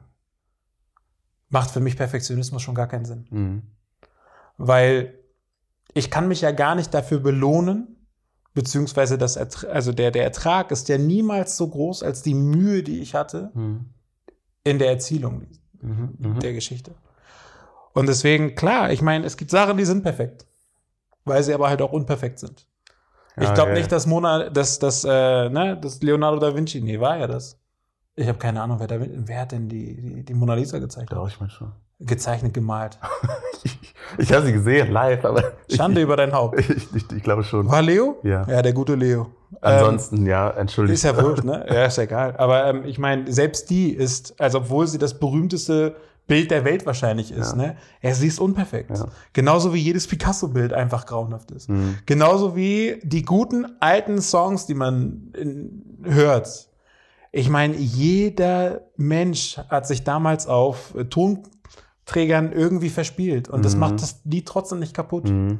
[1.49, 3.27] macht für mich Perfektionismus schon gar keinen Sinn.
[3.29, 3.61] Mhm.
[4.57, 5.20] Weil
[5.93, 8.07] ich kann mich ja gar nicht dafür belohnen,
[8.53, 12.83] beziehungsweise das Ertra also der, der Ertrag ist ja niemals so groß als die Mühe,
[12.83, 13.85] die ich hatte Mhm.
[14.63, 15.47] in der Erzielung
[15.81, 16.15] Mhm.
[16.19, 16.39] Mhm.
[16.39, 16.93] der Geschichte.
[17.93, 20.45] Und deswegen, klar, ich meine, es gibt Sachen, die sind perfekt,
[21.25, 22.67] weil sie aber halt auch unperfekt sind.
[23.37, 26.81] ich Ja, glaube ja, nicht, dass Mona, dass, dass, äh, ne, dass Leonardo da Vinci,
[26.81, 27.57] nee, war ja das.
[28.15, 31.09] Ich habe keine Ahnung, wer, da, wer hat denn die, die, die Mona Lisa gezeichnet?
[31.09, 31.71] Glaube ich mal schon.
[31.99, 32.99] Gezeichnet, gemalt.
[34.17, 36.59] Ich, ich habe sie gesehen, live, aber ich, Schande über dein Haupt.
[36.69, 37.69] ich, ich, ich glaube schon.
[37.69, 38.17] War Leo?
[38.23, 38.45] Ja.
[38.47, 39.27] Ja, der gute Leo.
[39.61, 40.95] Ansonsten, ja, Ähm, entschuldigt.
[40.95, 41.65] ist ja wurscht, ne?
[41.69, 42.35] Ja, ist ja egal.
[42.37, 45.95] Aber ähm, ich meine, selbst die ist, also obwohl sie das berühmteste
[46.27, 47.57] Bild der Welt wahrscheinlich ist, Ja.
[47.57, 47.75] ne?
[48.01, 48.97] Ja, sie ist unperfekt.
[48.97, 49.05] Ja.
[49.33, 51.69] Genauso wie jedes Picasso-Bild einfach grauenhaft ist.
[51.69, 51.97] Mhm.
[52.05, 56.69] Genauso wie die guten alten Songs, die man in, hört.
[57.33, 61.05] Ich meine, jeder Mensch hat sich damals auf äh,
[62.11, 63.49] Tonträgern irgendwie verspielt.
[63.49, 63.79] Und das Mhm.
[63.79, 65.29] macht das Lied trotzdem nicht kaputt.
[65.29, 65.59] Mhm.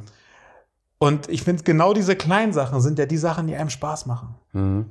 [0.97, 4.35] Und ich finde, genau diese kleinen Sachen sind ja die Sachen, die einem Spaß machen.
[4.53, 4.85] Mhm.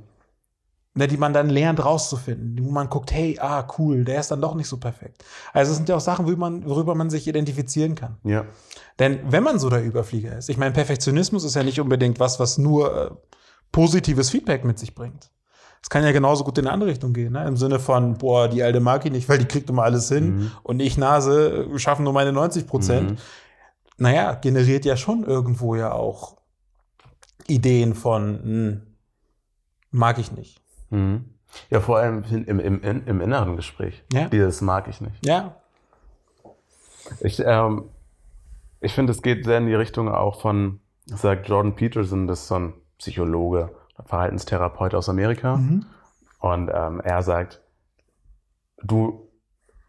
[0.92, 4.40] Ne, die man dann lernt rauszufinden, wo man guckt, hey, ah, cool, der ist dann
[4.40, 5.24] doch nicht so perfekt.
[5.52, 8.16] Also es sind ja auch Sachen, worüber man, worüber man sich identifizieren kann.
[8.24, 8.44] Ja.
[8.98, 12.40] Denn wenn man so der Überflieger ist, ich meine, Perfektionismus ist ja nicht unbedingt was,
[12.40, 13.10] was nur äh,
[13.70, 15.30] positives Feedback mit sich bringt.
[15.82, 17.46] Es kann ja genauso gut in eine andere Richtung gehen, ne?
[17.48, 20.36] im Sinne von, boah, die alte mag ich nicht, weil die kriegt immer alles hin
[20.36, 20.50] Mhm.
[20.62, 23.10] und ich Nase schaffen nur meine 90 Prozent.
[23.12, 23.16] Mhm.
[23.96, 26.36] Naja, generiert ja schon irgendwo ja auch
[27.48, 28.82] Ideen von, hm,
[29.90, 30.60] mag ich nicht.
[30.90, 31.24] Mhm.
[31.70, 34.04] Ja, vor allem im, im, im, im inneren Gespräch.
[34.12, 34.28] Ja.
[34.28, 35.24] Dieses mag ich nicht.
[35.26, 35.56] Ja,
[37.20, 37.84] Ich, ähm,
[38.80, 42.48] ich finde, es geht sehr in die Richtung auch von, sagt Jordan Peterson, das ist
[42.48, 43.70] so ein Psychologe,
[44.06, 45.56] Verhaltenstherapeut aus Amerika.
[45.56, 45.86] Mhm.
[46.40, 47.60] Und ähm, er sagt,
[48.82, 49.28] du,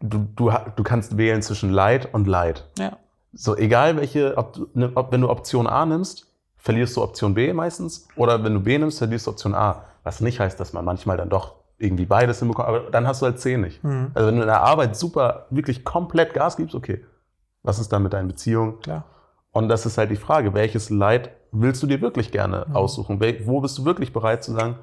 [0.00, 2.68] du, du, du kannst wählen zwischen Leid und Leid.
[2.78, 2.96] ja,
[3.32, 6.26] So, egal welche, ob, du- ne, ob, wenn du Option A nimmst,
[6.58, 8.06] verlierst du Option B meistens.
[8.16, 9.84] Oder wenn du B nimmst, verlierst du Option A.
[10.04, 13.26] Was nicht heißt, dass man manchmal dann doch irgendwie beides hinbekommt, aber dann hast du
[13.26, 13.82] halt C nicht.
[13.82, 14.10] Mhm.
[14.14, 17.04] Also wenn du in der Arbeit super, wirklich komplett Gas gibst, okay.
[17.64, 18.80] Was ist dann mit deinen Beziehungen?
[18.80, 19.04] klar.
[19.52, 22.76] Und das ist halt die Frage, welches Leid willst du dir wirklich gerne Mhm.
[22.76, 23.20] aussuchen?
[23.44, 24.76] Wo bist du wirklich bereit zu sagen,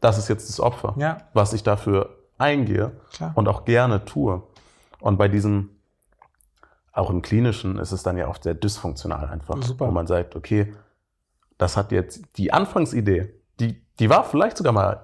[0.00, 3.32] das ist jetzt das Opfer, Ja, was ich dafür eingehe klar.
[3.34, 4.42] und auch gerne tue.
[5.00, 5.70] Und bei diesem,
[6.92, 9.86] auch im Klinischen, ist es dann ja oft sehr dysfunktional einfach, Super.
[9.86, 10.74] wo man sagt, okay,
[11.58, 15.00] das hat jetzt die Anfangsidee, die, die war vielleicht sogar mal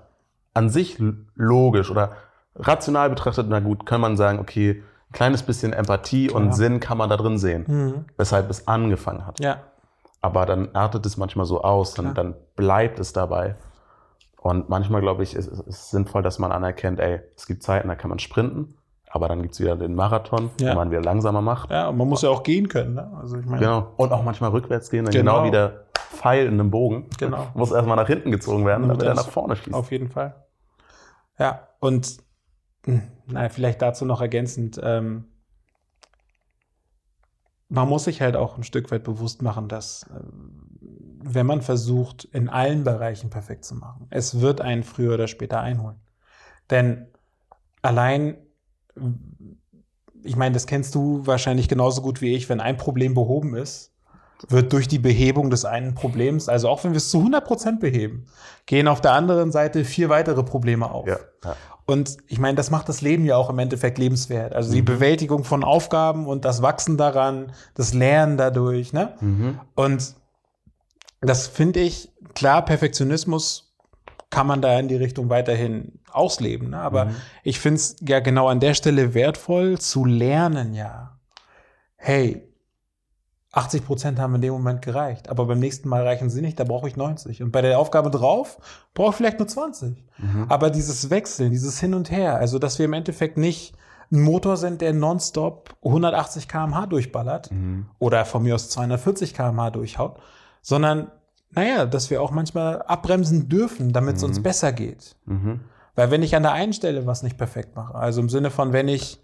[0.54, 0.98] an sich
[1.34, 2.12] logisch oder
[2.56, 6.52] rational betrachtet, na gut, kann man sagen, okay, ein kleines bisschen Empathie und Ja.
[6.52, 8.04] Sinn kann man da drin sehen, Mhm.
[8.18, 9.40] weshalb es angefangen hat.
[9.40, 9.58] Ja,
[10.22, 13.56] Aber dann artet es manchmal so aus, dann, dann bleibt es dabei.
[14.40, 17.88] Und manchmal, glaube ich, ist ist es sinnvoll, dass man anerkennt, ey, es gibt Zeiten,
[17.88, 18.76] da kann man sprinten,
[19.10, 20.72] aber dann gibt es wieder den Marathon, Ja.
[20.72, 21.70] wo man wieder langsamer macht.
[21.70, 22.94] ja, und man muss ja auch gehen können.
[22.94, 23.12] Ne?
[23.20, 23.92] Also ich meine, Genau.
[23.96, 25.34] Und auch manchmal rückwärts gehen, dann Genau.
[25.42, 27.08] genau, wie der Pfeil in einem Bogen.
[27.18, 27.46] Genau.
[27.54, 29.74] Muss erstmal nach hinten gezogen werden, damit er nach vorne schießt.
[29.74, 30.34] Auf jeden Fall.
[31.38, 32.18] Ja, und
[32.84, 35.24] hm, na, vielleicht dazu noch ergänzend, ähm,
[37.72, 40.68] man muss sich halt auch ein Stück weit bewusst machen, dass ähm,
[41.24, 45.60] wenn man versucht, in allen Bereichen perfekt zu machen, es wird einen früher oder später
[45.60, 45.96] einholen.
[46.70, 47.06] Denn
[47.80, 48.36] allein,
[50.22, 53.91] ich meine, das kennst du wahrscheinlich genauso gut wie ich, wenn ein Problem behoben ist,
[54.48, 58.26] wird durch die Behebung des einen Problems, also auch wenn wir es zu 100% beheben,
[58.66, 61.06] gehen auf der anderen Seite vier weitere Probleme auf.
[61.08, 61.18] Ja.
[61.44, 61.56] ja.
[61.84, 64.54] Und ich meine, das macht das Leben ja auch im Endeffekt lebenswert.
[64.54, 64.86] Also die Mhm.
[64.86, 68.92] Bewältigung von Aufgaben und das Wachsen daran, das Lernen dadurch.
[68.92, 69.14] Ne?
[69.20, 69.60] Mhm.
[69.74, 70.14] Und
[71.20, 73.74] das finde ich, klar, Perfektionismus
[74.30, 76.70] kann man da in die Richtung weiterhin ausleben.
[76.70, 76.78] Ne?
[76.78, 77.16] Aber Mhm.
[77.42, 81.18] ich finde es ja genau an der Stelle wertvoll zu lernen, ja.
[81.96, 82.48] Hey,
[83.52, 86.64] 80 Prozent haben in dem Moment gereicht, aber beim nächsten Mal reichen sie nicht, da
[86.64, 87.42] brauche ich 90.
[87.42, 88.58] Und bei der Aufgabe drauf
[88.94, 90.04] brauche ich vielleicht nur 20.
[90.18, 90.46] Mhm.
[90.48, 93.74] Aber dieses Wechseln, dieses Hin und Her, also dass wir im Endeffekt nicht
[94.10, 97.86] ein Motor sind, der nonstop 180 km/h durchballert Mhm.
[97.98, 100.18] oder von mir aus 240 km/h durchhaut,
[100.62, 101.10] sondern
[101.50, 104.28] naja, dass wir auch manchmal abbremsen dürfen, damit es Mhm.
[104.28, 105.16] uns besser geht.
[105.26, 105.60] Mhm.
[105.94, 108.72] Weil wenn ich an der einen Stelle was nicht perfekt mache, also im Sinne von,
[108.72, 109.21] wenn ich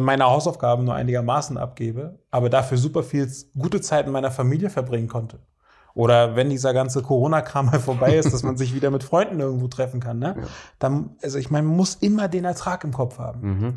[0.00, 5.08] meine Hausaufgaben nur einigermaßen abgebe, aber dafür super viel gute Zeit in meiner Familie verbringen
[5.08, 5.38] konnte.
[5.94, 9.68] Oder wenn dieser ganze Corona-Kram mal vorbei ist, dass man sich wieder mit Freunden irgendwo
[9.68, 10.36] treffen kann, ne?
[10.38, 10.46] Ja.
[10.78, 13.40] Dann, also ich meine, man muss immer den Ertrag im Kopf haben.
[13.42, 13.74] Mhm.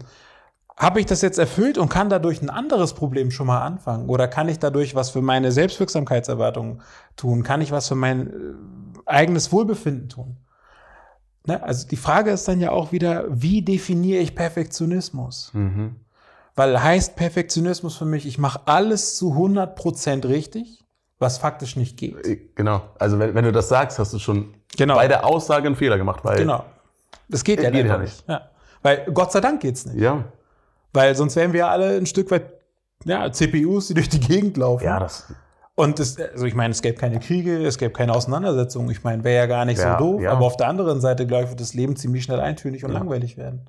[0.76, 4.10] Habe ich das jetzt erfüllt und kann dadurch ein anderes Problem schon mal anfangen?
[4.10, 6.82] Oder kann ich dadurch was für meine Selbstwirksamkeitserwartungen
[7.16, 7.44] tun?
[7.44, 8.34] Kann ich was für mein äh,
[9.06, 10.38] eigenes Wohlbefinden tun?
[11.46, 11.62] Ne?
[11.62, 15.50] Also die Frage ist dann ja auch wieder, wie definiere ich Perfektionismus?
[15.54, 15.96] Mhm.
[16.56, 20.84] Weil heißt Perfektionismus für mich, ich mache alles zu 100% richtig,
[21.20, 22.26] was faktisch nicht geht.
[22.26, 22.82] Äh, Genau.
[23.00, 24.96] Also wenn, wenn du das sagst, hast du schon Genau.
[24.96, 26.64] bei der Aussage einen Fehler gemacht, weil Genau.
[27.30, 28.24] Das geht ja Geht einfach ja nicht.
[28.28, 28.50] Ja.
[28.82, 30.00] Weil Gott sei Dank geht's nicht.
[30.00, 30.24] ja,
[30.94, 32.46] Weil sonst wären wir ja alle ein Stück weit
[33.06, 34.84] ja, CPUs, die durch die Gegend laufen.
[34.86, 35.26] ja, das
[35.76, 38.92] Und es, also ich meine, es gäbe keine Kriege, es gäbe keine Auseinandersetzungen.
[38.92, 40.22] Ich meine, wäre ja gar nicht Ja, so doof.
[40.22, 40.32] ja.
[40.32, 43.00] Aber auf der anderen Seite, glaube ich, wird das Leben ziemlich schnell eintönig und Ja.
[43.00, 43.62] langweilig werden.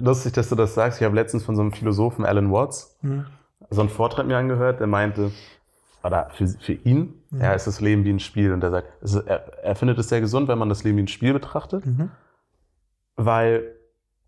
[0.00, 1.00] lustig, dass du das sagst.
[1.00, 3.24] Ich habe letztens von so einem Philosophen Alan Watts Hm.
[3.70, 5.30] so einen Vortrag mir angehört, der meinte,
[6.04, 7.40] oder für, für ihn, Mhm.
[7.40, 8.52] ja, ist das Leben wie ein Spiel.
[8.52, 11.02] Und er sagt, ist, er, er findet es sehr gesund, wenn man das Leben wie
[11.04, 12.10] ein Spiel betrachtet, Mhm.
[13.16, 13.74] weil,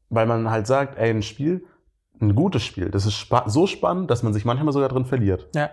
[0.09, 1.65] weil man halt sagt, ey, ein Spiel,
[2.21, 5.49] ein gutes Spiel, das ist spa so spannend, dass man sich manchmal sogar drin verliert.
[5.55, 5.71] Ja,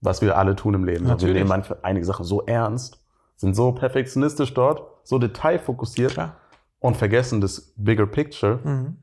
[0.00, 1.04] Was wir alle tun im Leben.
[1.04, 1.34] Wir Natürlich.
[1.34, 2.98] nehmen manche, einige Sachen so ernst,
[3.36, 6.36] sind so perfektionistisch dort, so detailfokussiert klar.
[6.80, 8.58] und vergessen das Bigger Picture.
[8.62, 8.96] Mhm.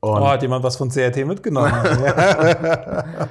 [0.00, 1.72] Oh, hat jemand was von CRT mitgenommen?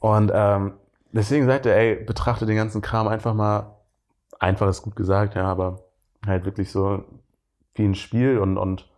[0.00, 0.74] Und ähm,
[1.12, 3.76] deswegen sagt er, ey, betrachte den ganzen Kram einfach mal,
[4.38, 5.80] einfach ist gut gesagt, ja, aber
[6.26, 7.04] halt wirklich so
[7.74, 8.88] wie ein Spiel und, und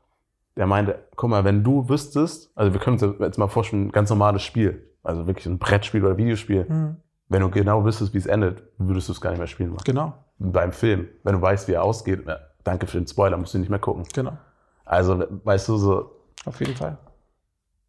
[0.59, 3.93] der meinte, guck mal, wenn du wüsstest, also wir können uns jetzt mal vorstellen, ein
[3.93, 6.97] ganz normales Spiel, also wirklich ein Brettspiel oder Videospiel, Mhm.
[7.29, 9.85] wenn du genau wüsstest, wie es endet, würdest du es gar nicht mehr spielen machen.
[9.87, 13.55] Genau, Beim Film, wenn du weißt, wie er ausgeht, ja, danke für den Spoiler, musst
[13.55, 14.05] du nicht mehr gucken.
[14.15, 14.37] genau.
[14.85, 16.11] Also, weißt du, so,
[16.45, 16.99] Auf jeden Fall.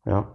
[0.06, 0.28] ja.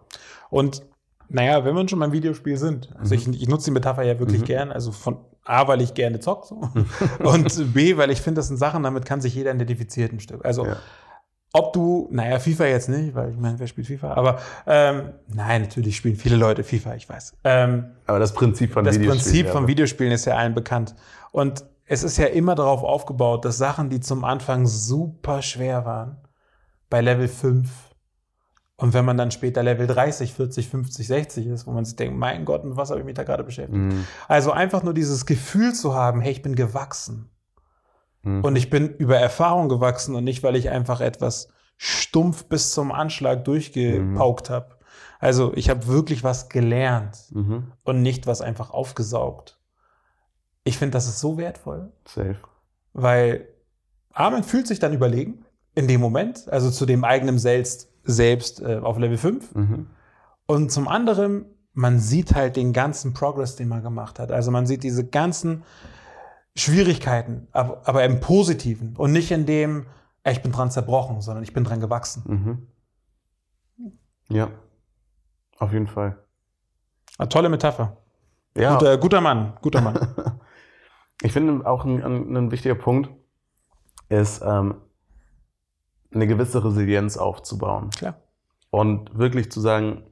[0.50, 0.82] Und
[1.28, 4.42] naja, wenn wir schon beim Videospiel sind, also ich, ich nutze die Metapher ja wirklich
[4.42, 4.44] Mhm.
[4.46, 6.68] gern, also von A, weil ich gerne zock so,
[7.24, 10.44] und B, weil ich finde, das sind Sachen, damit kann sich jeder identifizieren ein Stück.
[10.44, 10.76] Also Ja.
[11.54, 14.14] Ob du, naja, FIFA jetzt nicht, weil ich meine, wer spielt FIFA?
[14.14, 17.34] Aber ähm, nein, natürlich spielen viele Leute FIFA, ich weiß.
[17.44, 19.22] Ähm, Aber das Prinzip von das Videospielen.
[19.22, 20.96] Prinzip ja, von Videospielen ist ja allen bekannt.
[21.30, 26.16] Und es ist ja immer darauf aufgebaut, dass Sachen, die zum Anfang super schwer waren,
[26.90, 27.68] bei Level 5
[28.76, 32.18] und wenn man dann später Level 30, 40, 50, 60 ist, wo man sich denkt,
[32.18, 33.78] mein Gott, mit was habe ich mich da gerade beschäftigt?
[33.78, 34.04] Mhm.
[34.26, 37.30] Also einfach nur dieses Gefühl zu haben, hey, ich bin gewachsen.
[38.24, 38.42] Mhm.
[38.44, 42.92] Und ich bin über Erfahrung gewachsen und nicht, weil ich einfach etwas stumpf bis zum
[42.92, 44.76] Anschlag durchgepaukt habe.
[45.20, 47.72] Also ich habe wirklich was gelernt Mhm.
[47.84, 49.58] und nicht was einfach aufgesaugt.
[50.64, 52.37] Ich finde, das ist so wertvoll, Safe.
[52.92, 53.48] weil
[54.12, 58.78] Armin fühlt sich dann überlegen in dem Moment, also zu dem eigenen Selbst, selbst äh,
[58.78, 59.54] auf Level 5.
[59.54, 59.87] Mhm.
[60.46, 64.30] Und zum anderen, man sieht halt den ganzen Progress, den man gemacht hat.
[64.30, 65.64] Also man sieht diese ganzen
[66.56, 69.86] Schwierigkeiten, aber, aber im Positiven und nicht in dem,
[70.22, 72.22] "Ey, ich bin dran zerbrochen, sondern ich bin dran gewachsen.
[72.26, 72.68] Mhm.
[74.28, 74.50] Ja.
[75.58, 76.18] Auf jeden Fall.
[77.18, 77.96] Eine tolle Metapher.
[78.56, 78.74] Ja.
[78.74, 79.98] Guter, guter Mann, guter Mann.
[81.22, 83.08] Ich finde auch ein, ein, ein wichtiger Punkt
[84.10, 84.82] ist, ähm,
[86.12, 87.88] eine gewisse Resilienz aufzubauen.
[87.90, 88.16] Klar.
[88.68, 90.02] Und wirklich zu sagen,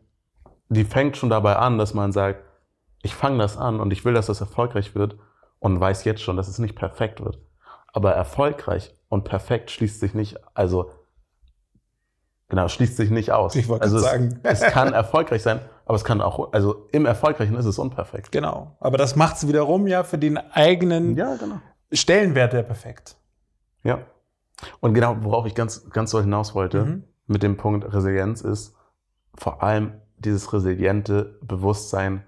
[0.70, 2.42] die fängt schon dabei an, dass man sagt,
[3.02, 5.18] ich fange das an und ich will, dass das erfolgreich wird
[5.62, 7.38] und weiß jetzt schon, dass es nicht perfekt wird.
[7.92, 10.90] Aber erfolgreich und perfekt schließt sich nicht, also
[12.48, 13.54] genau, schließt sich nicht aus.
[13.54, 14.40] Ich wollte also es, sagen.
[14.42, 18.32] es kann erfolgreich sein, aber es kann auch, also im Erfolgreichen ist es unperfekt.
[18.32, 18.76] Genau.
[18.80, 21.60] Aber das macht es wiederum ja für den eigenen Ja, genau.
[21.92, 23.16] Stellenwert ja perfekt.
[23.84, 24.00] Ja.
[24.80, 27.04] Und genau, worauf ich ganz, ganz so hinaus wollte, Mhm.
[27.26, 28.74] mit dem Punkt Resilienz ist
[29.34, 32.24] vor allem dieses resiliente Bewusstsein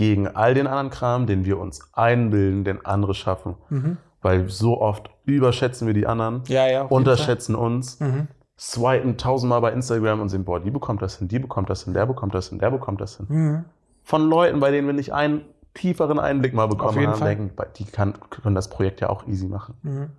[0.00, 3.56] gegen all den anderen Kram, den wir uns einbilden, den andere schaffen.
[3.68, 3.98] Mhm.
[4.22, 6.82] Weil so oft überschätzen wir die anderen, Ja, ja.
[6.84, 8.00] unterschätzen uns.
[8.00, 8.28] Mhm.
[8.58, 11.92] swipen tausendmal bei Instagram und sehen, boah, die bekommt das hin, die bekommt das hin,
[11.92, 13.26] der bekommt das hin, der bekommt das hin.
[13.28, 13.64] Mhm.
[14.02, 15.42] Von Leuten, bei denen wir nicht einen
[15.74, 17.36] tieferen Einblick mal bekommen haben, Fall.
[17.36, 19.74] denken, die kann, können das Projekt ja auch easy machen.
[19.82, 20.10] Mhm.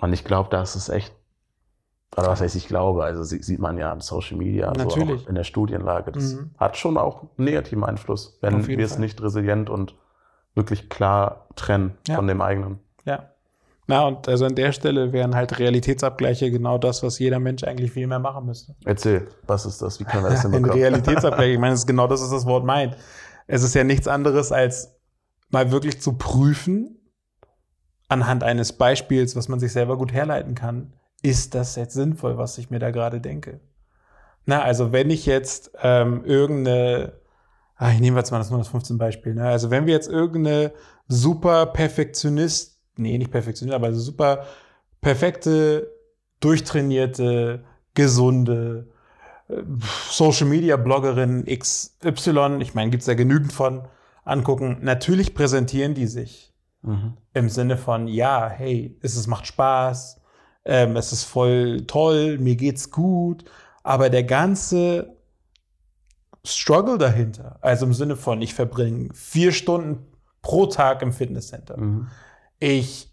[0.00, 1.14] Und ich glaube, das ist echt,
[2.16, 5.24] oder was heißt ich glaube, also sie- sieht man ja an Social Media, so Natürlich.
[5.24, 6.12] auch in der Studienlage.
[6.12, 6.50] Das Mhm.
[6.58, 9.94] hat schon auch einen negativen Einfluss, wenn wir es nicht resilient und
[10.54, 12.16] wirklich klar trennen Ja.
[12.16, 12.80] von dem eigenen.
[13.04, 13.30] Ja.
[13.86, 17.90] Na, und also an der Stelle wären halt Realitätsabgleiche genau das, was jeder Mensch eigentlich
[17.92, 18.74] viel mehr machen müsste.
[18.84, 19.98] Erzähl, was ist das?
[20.00, 20.82] Wie können wir das Ein hinbekommen?
[20.82, 22.96] Realitätsabgleich, ich meine, es ist genau das, was das Wort meint.
[23.46, 24.94] Es ist ja nichts anderes, als
[25.50, 26.98] mal wirklich zu prüfen,
[28.08, 32.58] anhand eines Beispiels, was man sich selber gut herleiten kann, ist das jetzt sinnvoll, was
[32.58, 33.60] ich mir da gerade denke?
[34.46, 37.12] Na, also wenn ich jetzt ähm, irgendeine,
[37.76, 39.46] ah, ich nehme jetzt mal das 15 Beispiel, ne?
[39.48, 40.72] also wenn wir jetzt irgendeine
[41.06, 44.44] super Perfektionist, nee, nicht Perfektionist, aber super
[45.00, 45.90] perfekte,
[46.40, 48.88] durchtrainierte, gesunde,
[49.48, 49.62] äh,
[50.08, 53.82] Social Media Bloggerin XY, ich meine, gibt es ja genügend von,
[54.28, 54.78] angucken.
[54.82, 57.16] Natürlich präsentieren die sich Mhm.
[57.34, 60.17] im Sinne von, ja, hey, es, es macht Spaß,
[60.64, 63.44] ähm, es ist voll toll, mir geht's gut,
[63.82, 65.16] aber der ganze
[66.44, 70.06] Struggle dahinter, also im Sinne von, ich verbringe vier Stunden
[70.42, 71.76] pro Tag im Fitnesscenter.
[71.76, 72.08] Mhm.
[72.58, 73.12] Ich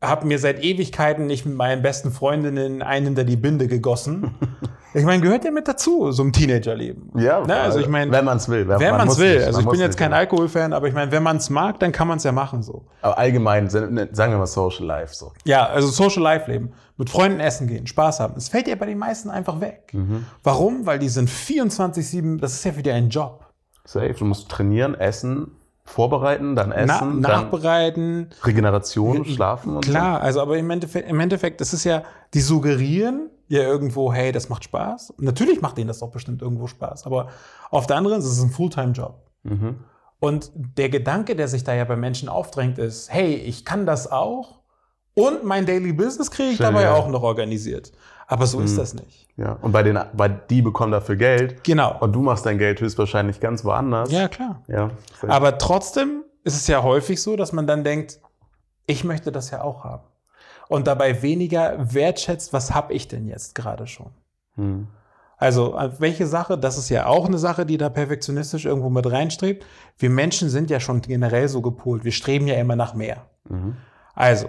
[0.00, 4.34] habe mir seit Ewigkeiten nicht mit meinen besten Freundinnen einen hinter die Binde gegossen.
[4.94, 7.10] Ich meine, gehört ja mit dazu, so ein Teenagerleben.
[7.16, 8.66] Ja, Na, also ich meine, wenn man es will.
[8.66, 9.36] Wenn man es will.
[9.36, 10.12] nicht, Also ich bin jetzt kein.
[10.12, 12.86] Alkoholfan, aber ich meine, wenn man es mag, dann kann man es ja machen so.
[13.02, 15.32] Aber allgemein, sagen wir mal Social Life so.
[15.44, 16.72] Ja, also Social Life Leben.
[16.96, 18.34] Mit Freunden essen gehen, Spaß haben.
[18.34, 19.90] Das fällt ja bei den meisten einfach weg.
[19.92, 20.26] Mhm.
[20.42, 20.84] Warum?
[20.84, 23.46] Weil die sind 24-7, das ist ja für die ein Job.
[23.84, 25.52] Safe, du musst trainieren, essen,
[25.88, 28.30] vorbereiten, dann Na, essen, dann nachbereiten.
[28.44, 32.02] Regeneration, schlafen und Klar, also aber im Endeffekt, im Endeffekt, das ist ja,
[32.34, 35.14] die suggerieren ja irgendwo, hey, das macht Spaß.
[35.18, 37.06] Natürlich macht denen das doch bestimmt irgendwo Spaß.
[37.06, 37.28] Aber
[37.70, 39.22] auf der anderen Seite ist es ein Fulltime-Job.
[39.44, 39.50] so.
[39.50, 39.76] Mhm.
[40.20, 44.10] Und der Gedanke, der sich da ja bei Menschen aufdrängt, ist, hey, ich kann das
[44.10, 44.58] auch
[45.14, 46.94] Und mein Daily Business kriege ich Schön, dabei ja.
[46.94, 47.90] auch noch organisiert.
[48.30, 48.76] Aber so ist Mhm.
[48.76, 49.26] das nicht.
[49.38, 49.52] Ja.
[49.62, 51.98] Und bei den, bei die bekommen dafür Geld Genau.
[51.98, 54.12] und du machst dein Geld höchstwahrscheinlich ganz woanders.
[54.12, 54.62] Ja, klar.
[54.68, 54.90] Ja.
[55.18, 55.32] safe.
[55.32, 58.20] Aber trotzdem ist es ja häufig so, dass man dann denkt,
[58.86, 60.04] ich möchte das ja auch haben.
[60.68, 64.10] Und dabei weniger wertschätzt, was habe ich denn jetzt gerade schon?
[64.56, 64.88] Hm.
[65.38, 69.10] Also, auf welche Sache, das ist ja auch eine Sache, die da perfektionistisch irgendwo mit
[69.10, 69.64] reinstrebt.
[69.96, 72.04] Wir Menschen sind ja schon generell so gepolt.
[72.04, 73.24] Wir streben ja immer nach mehr.
[73.48, 73.76] Mhm.
[74.14, 74.48] Also,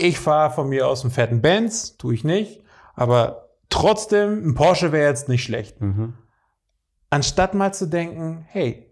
[0.00, 2.62] ich fahre von mir aus einen fetten Benz, tue ich nicht,
[2.94, 5.80] aber trotzdem, ein Porsche wäre jetzt nicht schlecht.
[5.80, 6.14] Mhm.
[7.10, 8.86] Anstatt mal zu denken, hey,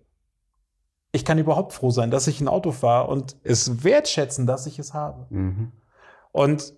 [1.13, 4.79] ich kann überhaupt froh sein, dass ich ein Auto fahre und es wertschätzen, dass ich
[4.79, 5.27] es habe.
[5.31, 5.73] Mhm.
[6.33, 6.75] Und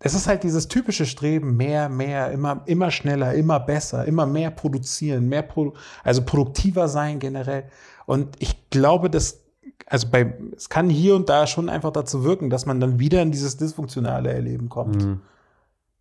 [0.00, 4.50] es ist halt dieses typische Streben, mehr, mehr, immer, immer schneller, immer besser, immer mehr
[4.50, 7.64] produzieren, mehr, Pro also produktiver sein generell.
[8.06, 9.47] Und ich glaube, dass,
[9.86, 13.22] also bei, es kann hier und da schon einfach dazu wirken, dass man dann wieder
[13.22, 15.04] in dieses dysfunktionale Erleben kommt.
[15.04, 15.20] Mhm.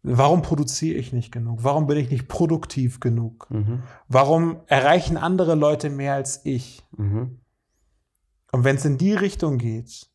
[0.04, 1.64] Warum produziere ich nicht genug?
[1.64, 3.48] Warum bin ich nicht produktiv genug?
[3.50, 3.84] Mhm.
[4.08, 6.84] Warum erreichen andere Leute mehr als ich?
[6.96, 7.40] Mhm.
[8.52, 10.08] Und wenn es in die Richtung geht,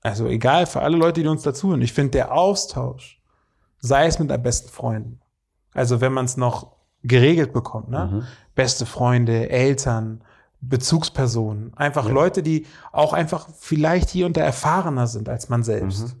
[0.00, 3.22] also egal für alle Leute, die uns dazuhören, ich finde der Austausch,
[3.78, 5.20] sei es mit der besten Freunden,
[5.72, 8.10] also wenn man es noch geregelt bekommt, ne?
[8.12, 8.22] Mhm.
[8.54, 10.22] beste Freunde, Eltern,
[10.68, 12.12] Bezugspersonen, einfach Ja.
[12.12, 16.14] Leute, die auch einfach vielleicht hier und da erfahrener sind als man selbst.
[16.14, 16.20] Mhm.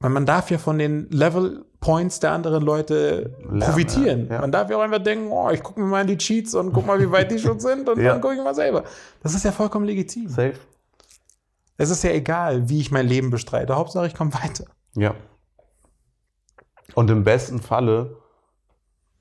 [0.00, 4.28] Weil man darf ja von den Level Points der anderen Leute Lernen, profitieren.
[4.30, 4.40] ja.
[4.40, 6.72] Man darf ja auch einfach denken, oh, ich gucke mir mal in die Cheats und
[6.72, 8.12] guck mal, wie weit die schon sind und Ja.
[8.12, 8.84] dann gucke ich mal selber.
[9.22, 10.28] Das ist ja vollkommen legitim.
[10.28, 10.54] Safe.
[11.76, 13.76] Es ist ja egal, wie ich mein Leben bestreite.
[13.76, 14.64] Hauptsache, ich komme weiter.
[14.94, 15.14] Ja.
[16.94, 18.16] Und im besten Falle,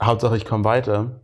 [0.02, 1.22] Hauptsache ich komme weiter,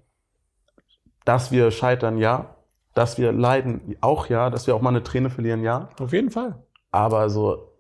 [1.26, 2.55] dass wir scheitern, ja.
[2.96, 4.50] Dass wir leiden, auch ja.
[4.50, 5.90] Dass wir auch mal eine Träne verlieren, ja.
[6.00, 6.56] Auf jeden Fall.
[6.92, 7.72] Aber so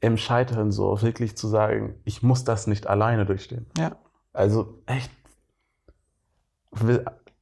[0.00, 3.64] im Scheitern so wirklich zu sagen, ich muss das nicht alleine durchstehen.
[3.78, 3.96] Ja.
[4.34, 5.10] Also echt,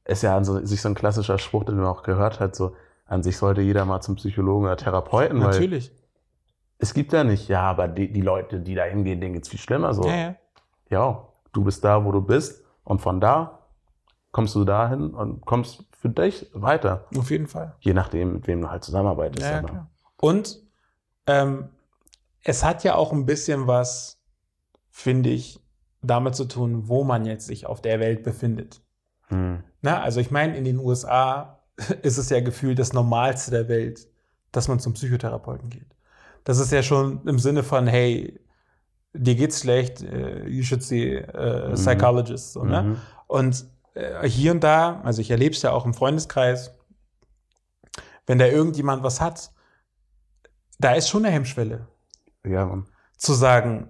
[0.05, 2.75] ist ja an so, sich so ein klassischer Spruch, den man auch gehört hat, so
[3.05, 5.91] an sich sollte jeder mal zum Psychologen oder Therapeuten, Natürlich.
[6.77, 9.59] es gibt ja nicht, ja, aber die, die Leute, die da hingehen, denen geht's viel
[9.59, 9.93] schlimmer.
[9.93, 10.35] So, Ja, ja.
[10.89, 13.62] ja, du bist da, wo du bist und von da
[14.33, 17.05] kommst du dahin und kommst für dich weiter.
[17.17, 17.75] Auf jeden Fall.
[17.79, 19.49] Je nachdem, mit wem du halt zusammenarbeitest.
[19.49, 19.87] Ja, ja.
[20.19, 20.59] Und
[21.27, 21.69] ähm,
[22.43, 24.19] es hat ja auch ein bisschen was,
[24.89, 25.61] finde ich,
[26.01, 28.81] damit zu tun, wo man jetzt sich auf der Welt befindet.
[29.27, 29.63] Hm.
[29.81, 31.59] Na, also ich meine, in den USA
[32.01, 34.07] ist es ja gefühlt das Normalste der Welt,
[34.51, 35.95] dass man zum Psychotherapeuten geht.
[36.43, 38.39] Das ist ja schon im Sinne von, hey,
[39.13, 41.73] dir geht's schlecht, äh, you should see a Mhm.
[41.75, 42.53] psychologist.
[42.53, 42.81] So, ne?
[42.83, 42.97] Mhm.
[43.27, 43.67] Und äh,
[44.23, 46.71] hier und da, also ich erlebe es ja auch im Freundeskreis,
[48.25, 49.51] wenn da irgendjemand was hat,
[50.79, 51.87] da ist schon eine Hemmschwelle
[52.45, 52.87] Ja, Mann.
[53.17, 53.89] zu sagen,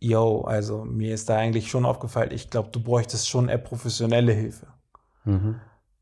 [0.00, 4.32] yo, also mir ist da eigentlich schon aufgefallen, ich glaube, du bräuchtest schon eher professionelle
[4.32, 4.66] Hilfe.
[5.24, 5.60] Mhm.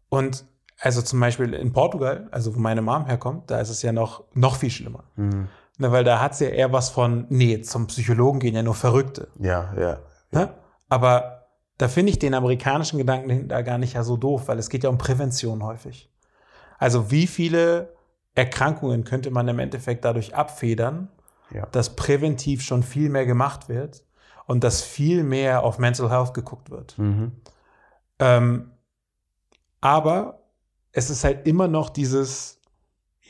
[0.09, 0.45] Und
[0.81, 4.25] also zum Beispiel in Portugal, also wo meine Mom herkommt, da ist es ja noch,
[4.35, 5.05] noch viel schlimmer.
[5.17, 5.49] Mhm.
[5.79, 8.75] Ne, weil da hat sie ja eher was von, nee, zum Psychologen gehen ja nur
[8.75, 9.29] Verrückte.
[9.39, 9.99] Ja, ja.
[10.31, 10.53] Ne?
[10.89, 11.42] Aber
[11.79, 14.85] da finde ich den amerikanischen Gedanken da gar nicht ja so doof, weil es geht
[14.85, 16.11] ja um Prävention häufig.
[16.79, 17.95] Also wie viele
[18.35, 21.09] Erkrankungen könnte man im Endeffekt dadurch abfedern,
[21.51, 21.67] Ja.
[21.67, 24.05] dass präventiv schon viel mehr gemacht wird
[24.47, 26.97] und dass viel mehr auf Mental Health geguckt wird.
[26.99, 27.33] Mhm.
[28.19, 28.71] Ähm,
[29.81, 30.43] aber
[30.93, 32.61] es ist halt immer noch dieses,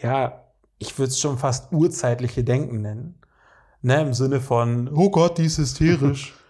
[0.01, 0.45] ja,
[0.79, 3.19] ich würde es schon fast urzeitliche Denken nennen.
[3.83, 6.35] Ne, Im Sinne von, oh Gott, die ist hysterisch.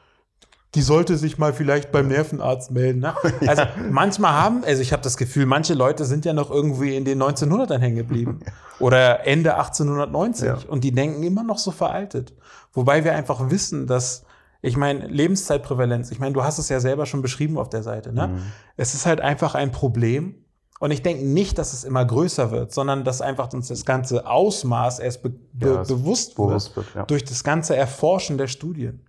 [0.75, 3.01] die sollte sich mal vielleicht beim Nervenarzt melden.
[3.01, 3.15] Ne?
[3.47, 7.05] Also manchmal haben, also ich habe das Gefühl, manche Leute sind ja noch irgendwie in
[7.05, 8.41] den 1900ern hängen geblieben.
[8.79, 10.47] Oder Ende 1890.
[10.47, 10.59] Ja.
[10.69, 12.35] Und die denken immer noch so veraltet.
[12.73, 14.25] Wobei wir einfach wissen, dass,
[14.63, 18.13] ich meine, Lebenszeitprävalenz, ich meine, du hast es ja selber schon beschrieben auf der Seite.
[18.13, 18.29] Ne?
[18.29, 18.43] Mhm.
[18.77, 20.37] Es ist halt einfach ein Problem.
[20.81, 24.27] Und ich denke nicht, dass es immer größer wird, sondern dass einfach uns das ganze
[24.27, 27.05] Ausmaß erst be be Ja, bewusst, bewusst wird wird, ja.
[27.05, 29.07] durch das ganze Erforschen der Studien.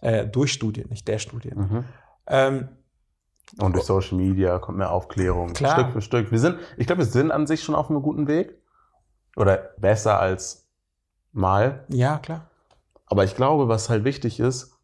[0.00, 1.58] Äh, durch Studien, nicht der Studien.
[1.58, 1.84] Mhm.
[2.26, 2.68] Ähm,
[3.58, 5.52] Und durch Social Media kommt mehr Aufklärung.
[5.52, 5.78] Klar.
[5.78, 6.30] Stück für Stück.
[6.30, 8.54] Wir sind, ich glaube, wir sind an sich schon auf einem guten Weg.
[9.36, 10.68] Oder besser als
[11.32, 11.84] mal.
[11.88, 12.46] ja, klar.
[13.06, 14.78] Aber ich glaube, was halt wichtig ist,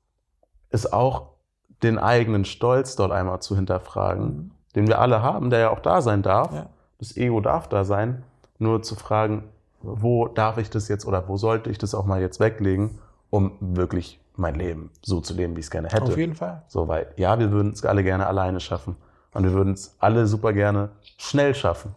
[0.71, 1.35] ist auch
[1.83, 6.03] den eigenen Stolz dort einmal zu hinterfragen, den wir alle haben, der ja auch da
[6.03, 6.53] sein darf.
[6.53, 6.67] Ja.
[6.99, 8.25] Das Ego darf da sein.
[8.59, 9.45] Nur zu fragen,
[9.81, 12.99] wo darf ich das jetzt oder wo sollte ich das auch mal jetzt weglegen,
[13.31, 16.03] um wirklich mein Leben so zu leben, wie ich es gerne hätte.
[16.05, 16.63] Auf jeden Fall.
[16.69, 18.97] So, weil ja, wir würden es alle gerne alleine schaffen.
[19.33, 21.95] Und wir würden es alle super gerne schnell schaffen.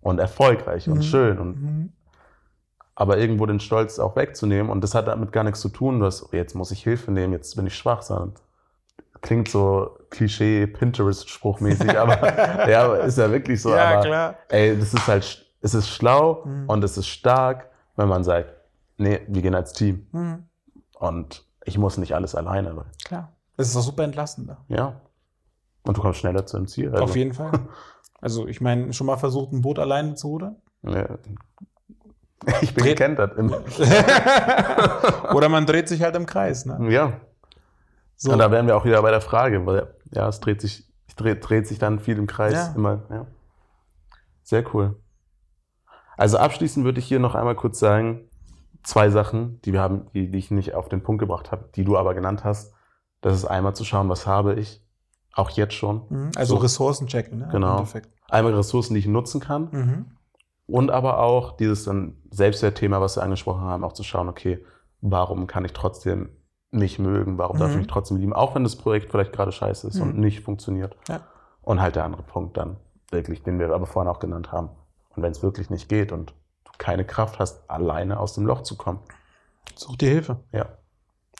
[0.00, 1.02] Und erfolgreich und Mhm.
[1.02, 1.38] schön.
[1.38, 1.92] Und, Mhm.
[2.96, 4.70] aber irgendwo den Stolz auch wegzunehmen.
[4.70, 7.32] Und das hat damit gar nichts zu tun, dass oh, jetzt muss ich Hilfe nehmen,
[7.32, 8.34] jetzt bin ich schwach, sondern
[9.20, 13.70] klingt so Klischee, Pinterest-Spruchmäßig, aber ja, ist ja wirklich so.
[13.70, 14.34] Ja, aber, klar.
[14.48, 16.64] Ey, das ist halt, es ist schlau Mhm.
[16.68, 18.52] und es ist stark, wenn man sagt,
[18.96, 20.06] nee, wir gehen als Team.
[20.10, 20.44] Mhm.
[20.98, 23.32] Und ich muss nicht alles alleine, weil, Klar.
[23.56, 24.58] Das ist auch super entlastender.
[24.68, 25.00] ja.
[25.84, 26.90] Und du kommst schneller zu dem Ziel.
[26.92, 27.50] Also, Auf jeden Fall.
[28.20, 30.54] Also, ich meine, schon mal versucht, ein Boot alleine zu rudern?
[30.82, 31.18] Ja.
[32.60, 33.36] Ich bin gekentert.
[35.34, 36.64] Oder man dreht sich halt im Kreis.
[36.64, 36.78] Ne?
[36.92, 37.14] ja.
[38.14, 38.30] So.
[38.30, 41.16] Und da wären wir auch wieder bei der Frage, weil ja, es dreht sich, es
[41.16, 42.72] dreht, dreht sich dann viel im Kreis Ja.
[42.76, 43.02] immer.
[43.10, 43.26] Ja.
[44.44, 44.94] Sehr cool.
[46.16, 48.28] Also abschließend würde ich hier noch einmal kurz sagen,
[48.82, 51.84] zwei Sachen, die wir haben, die, die ich nicht auf den Punkt gebracht habe, die
[51.84, 52.74] du aber genannt hast.
[53.20, 54.82] Das ist einmal zu schauen, was habe ich,
[55.34, 56.02] auch jetzt schon.
[56.08, 56.30] Mhm.
[56.36, 56.60] Also So.
[56.62, 57.48] Ressourcen checken, ne?
[57.52, 57.84] Genau.
[58.28, 59.68] Einmal Ressourcen, die ich nutzen kann.
[59.70, 60.06] Mhm.
[60.66, 64.64] Und aber auch dieses dann Selbstwertthema, was wir angesprochen haben, auch zu schauen, okay,
[65.00, 66.30] warum kann ich trotzdem
[66.70, 67.80] mich mögen, warum darf ich Mhm.
[67.80, 70.20] mich trotzdem lieben, auch wenn das Projekt vielleicht gerade scheiße ist und Mhm.
[70.20, 70.96] nicht funktioniert.
[71.08, 71.20] Ja.
[71.60, 72.76] Und halt der andere Punkt dann
[73.10, 74.70] wirklich, den wir aber vorhin auch genannt haben.
[75.14, 76.32] Und wenn es wirklich nicht geht und
[76.78, 79.00] keine Kraft hast, alleine aus dem Loch zu kommen.
[79.74, 80.40] Such dir Hilfe.
[80.52, 80.66] Ja.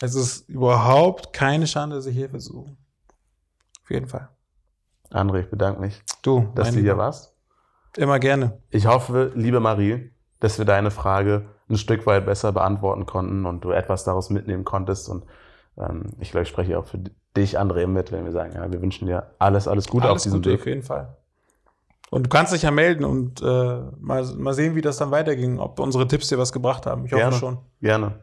[0.01, 2.77] Es ist überhaupt keine Schande, sich Hilfe zu suchen.
[3.83, 4.29] Auf jeden Fall.
[5.11, 7.35] André, ich bedanke mich, Du, dass du hier warst.
[7.97, 8.59] Immer gerne.
[8.71, 13.65] Ich hoffe, liebe Marie, dass wir deine Frage ein Stück weit besser beantworten konnten und
[13.65, 15.09] du etwas daraus mitnehmen konntest.
[15.09, 15.25] Und
[15.77, 16.99] ähm, ich glaube, ich spreche auch für
[17.37, 20.23] dich, André, mit, wenn wir sagen, ja, wir wünschen dir alles, alles Gute auf Alles
[20.25, 20.61] diesem Gute, Weg.
[20.61, 21.17] auf jeden Fall.
[22.13, 25.59] Und du kannst dich ja melden und äh, mal, mal sehen, wie das dann weiterging,
[25.59, 27.07] ob unsere Tipps dir was gebracht haben.
[27.07, 27.37] Ich hoffe Gerne.
[27.37, 27.59] schon.
[27.81, 28.21] Gerne.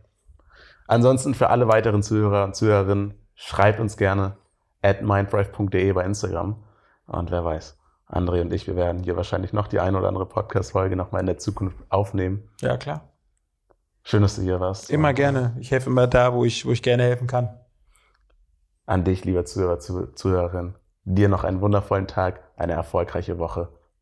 [0.87, 4.37] Ansonsten für alle weiteren Zuhörer und Zuhörerinnen, schreibt uns gerne
[4.83, 6.63] at minddrive.de bei Instagram.
[7.07, 10.27] Und wer weiß, André und ich, wir werden hier wahrscheinlich noch die eine oder andere
[10.27, 12.47] Podcast-Folge nochmal in der Zukunft aufnehmen.
[12.61, 13.09] Ja, klar.
[14.03, 14.91] Schön, dass du hier warst.
[14.91, 15.57] Immer Und gerne.
[15.59, 17.57] Ich helfe immer da, wo ich, wo ich gerne helfen kann.
[18.85, 20.75] An dich, lieber Zuhörer, Zuh- Zuhörerin,
[21.05, 23.69] dir noch einen wundervollen Tag, eine erfolgreiche Woche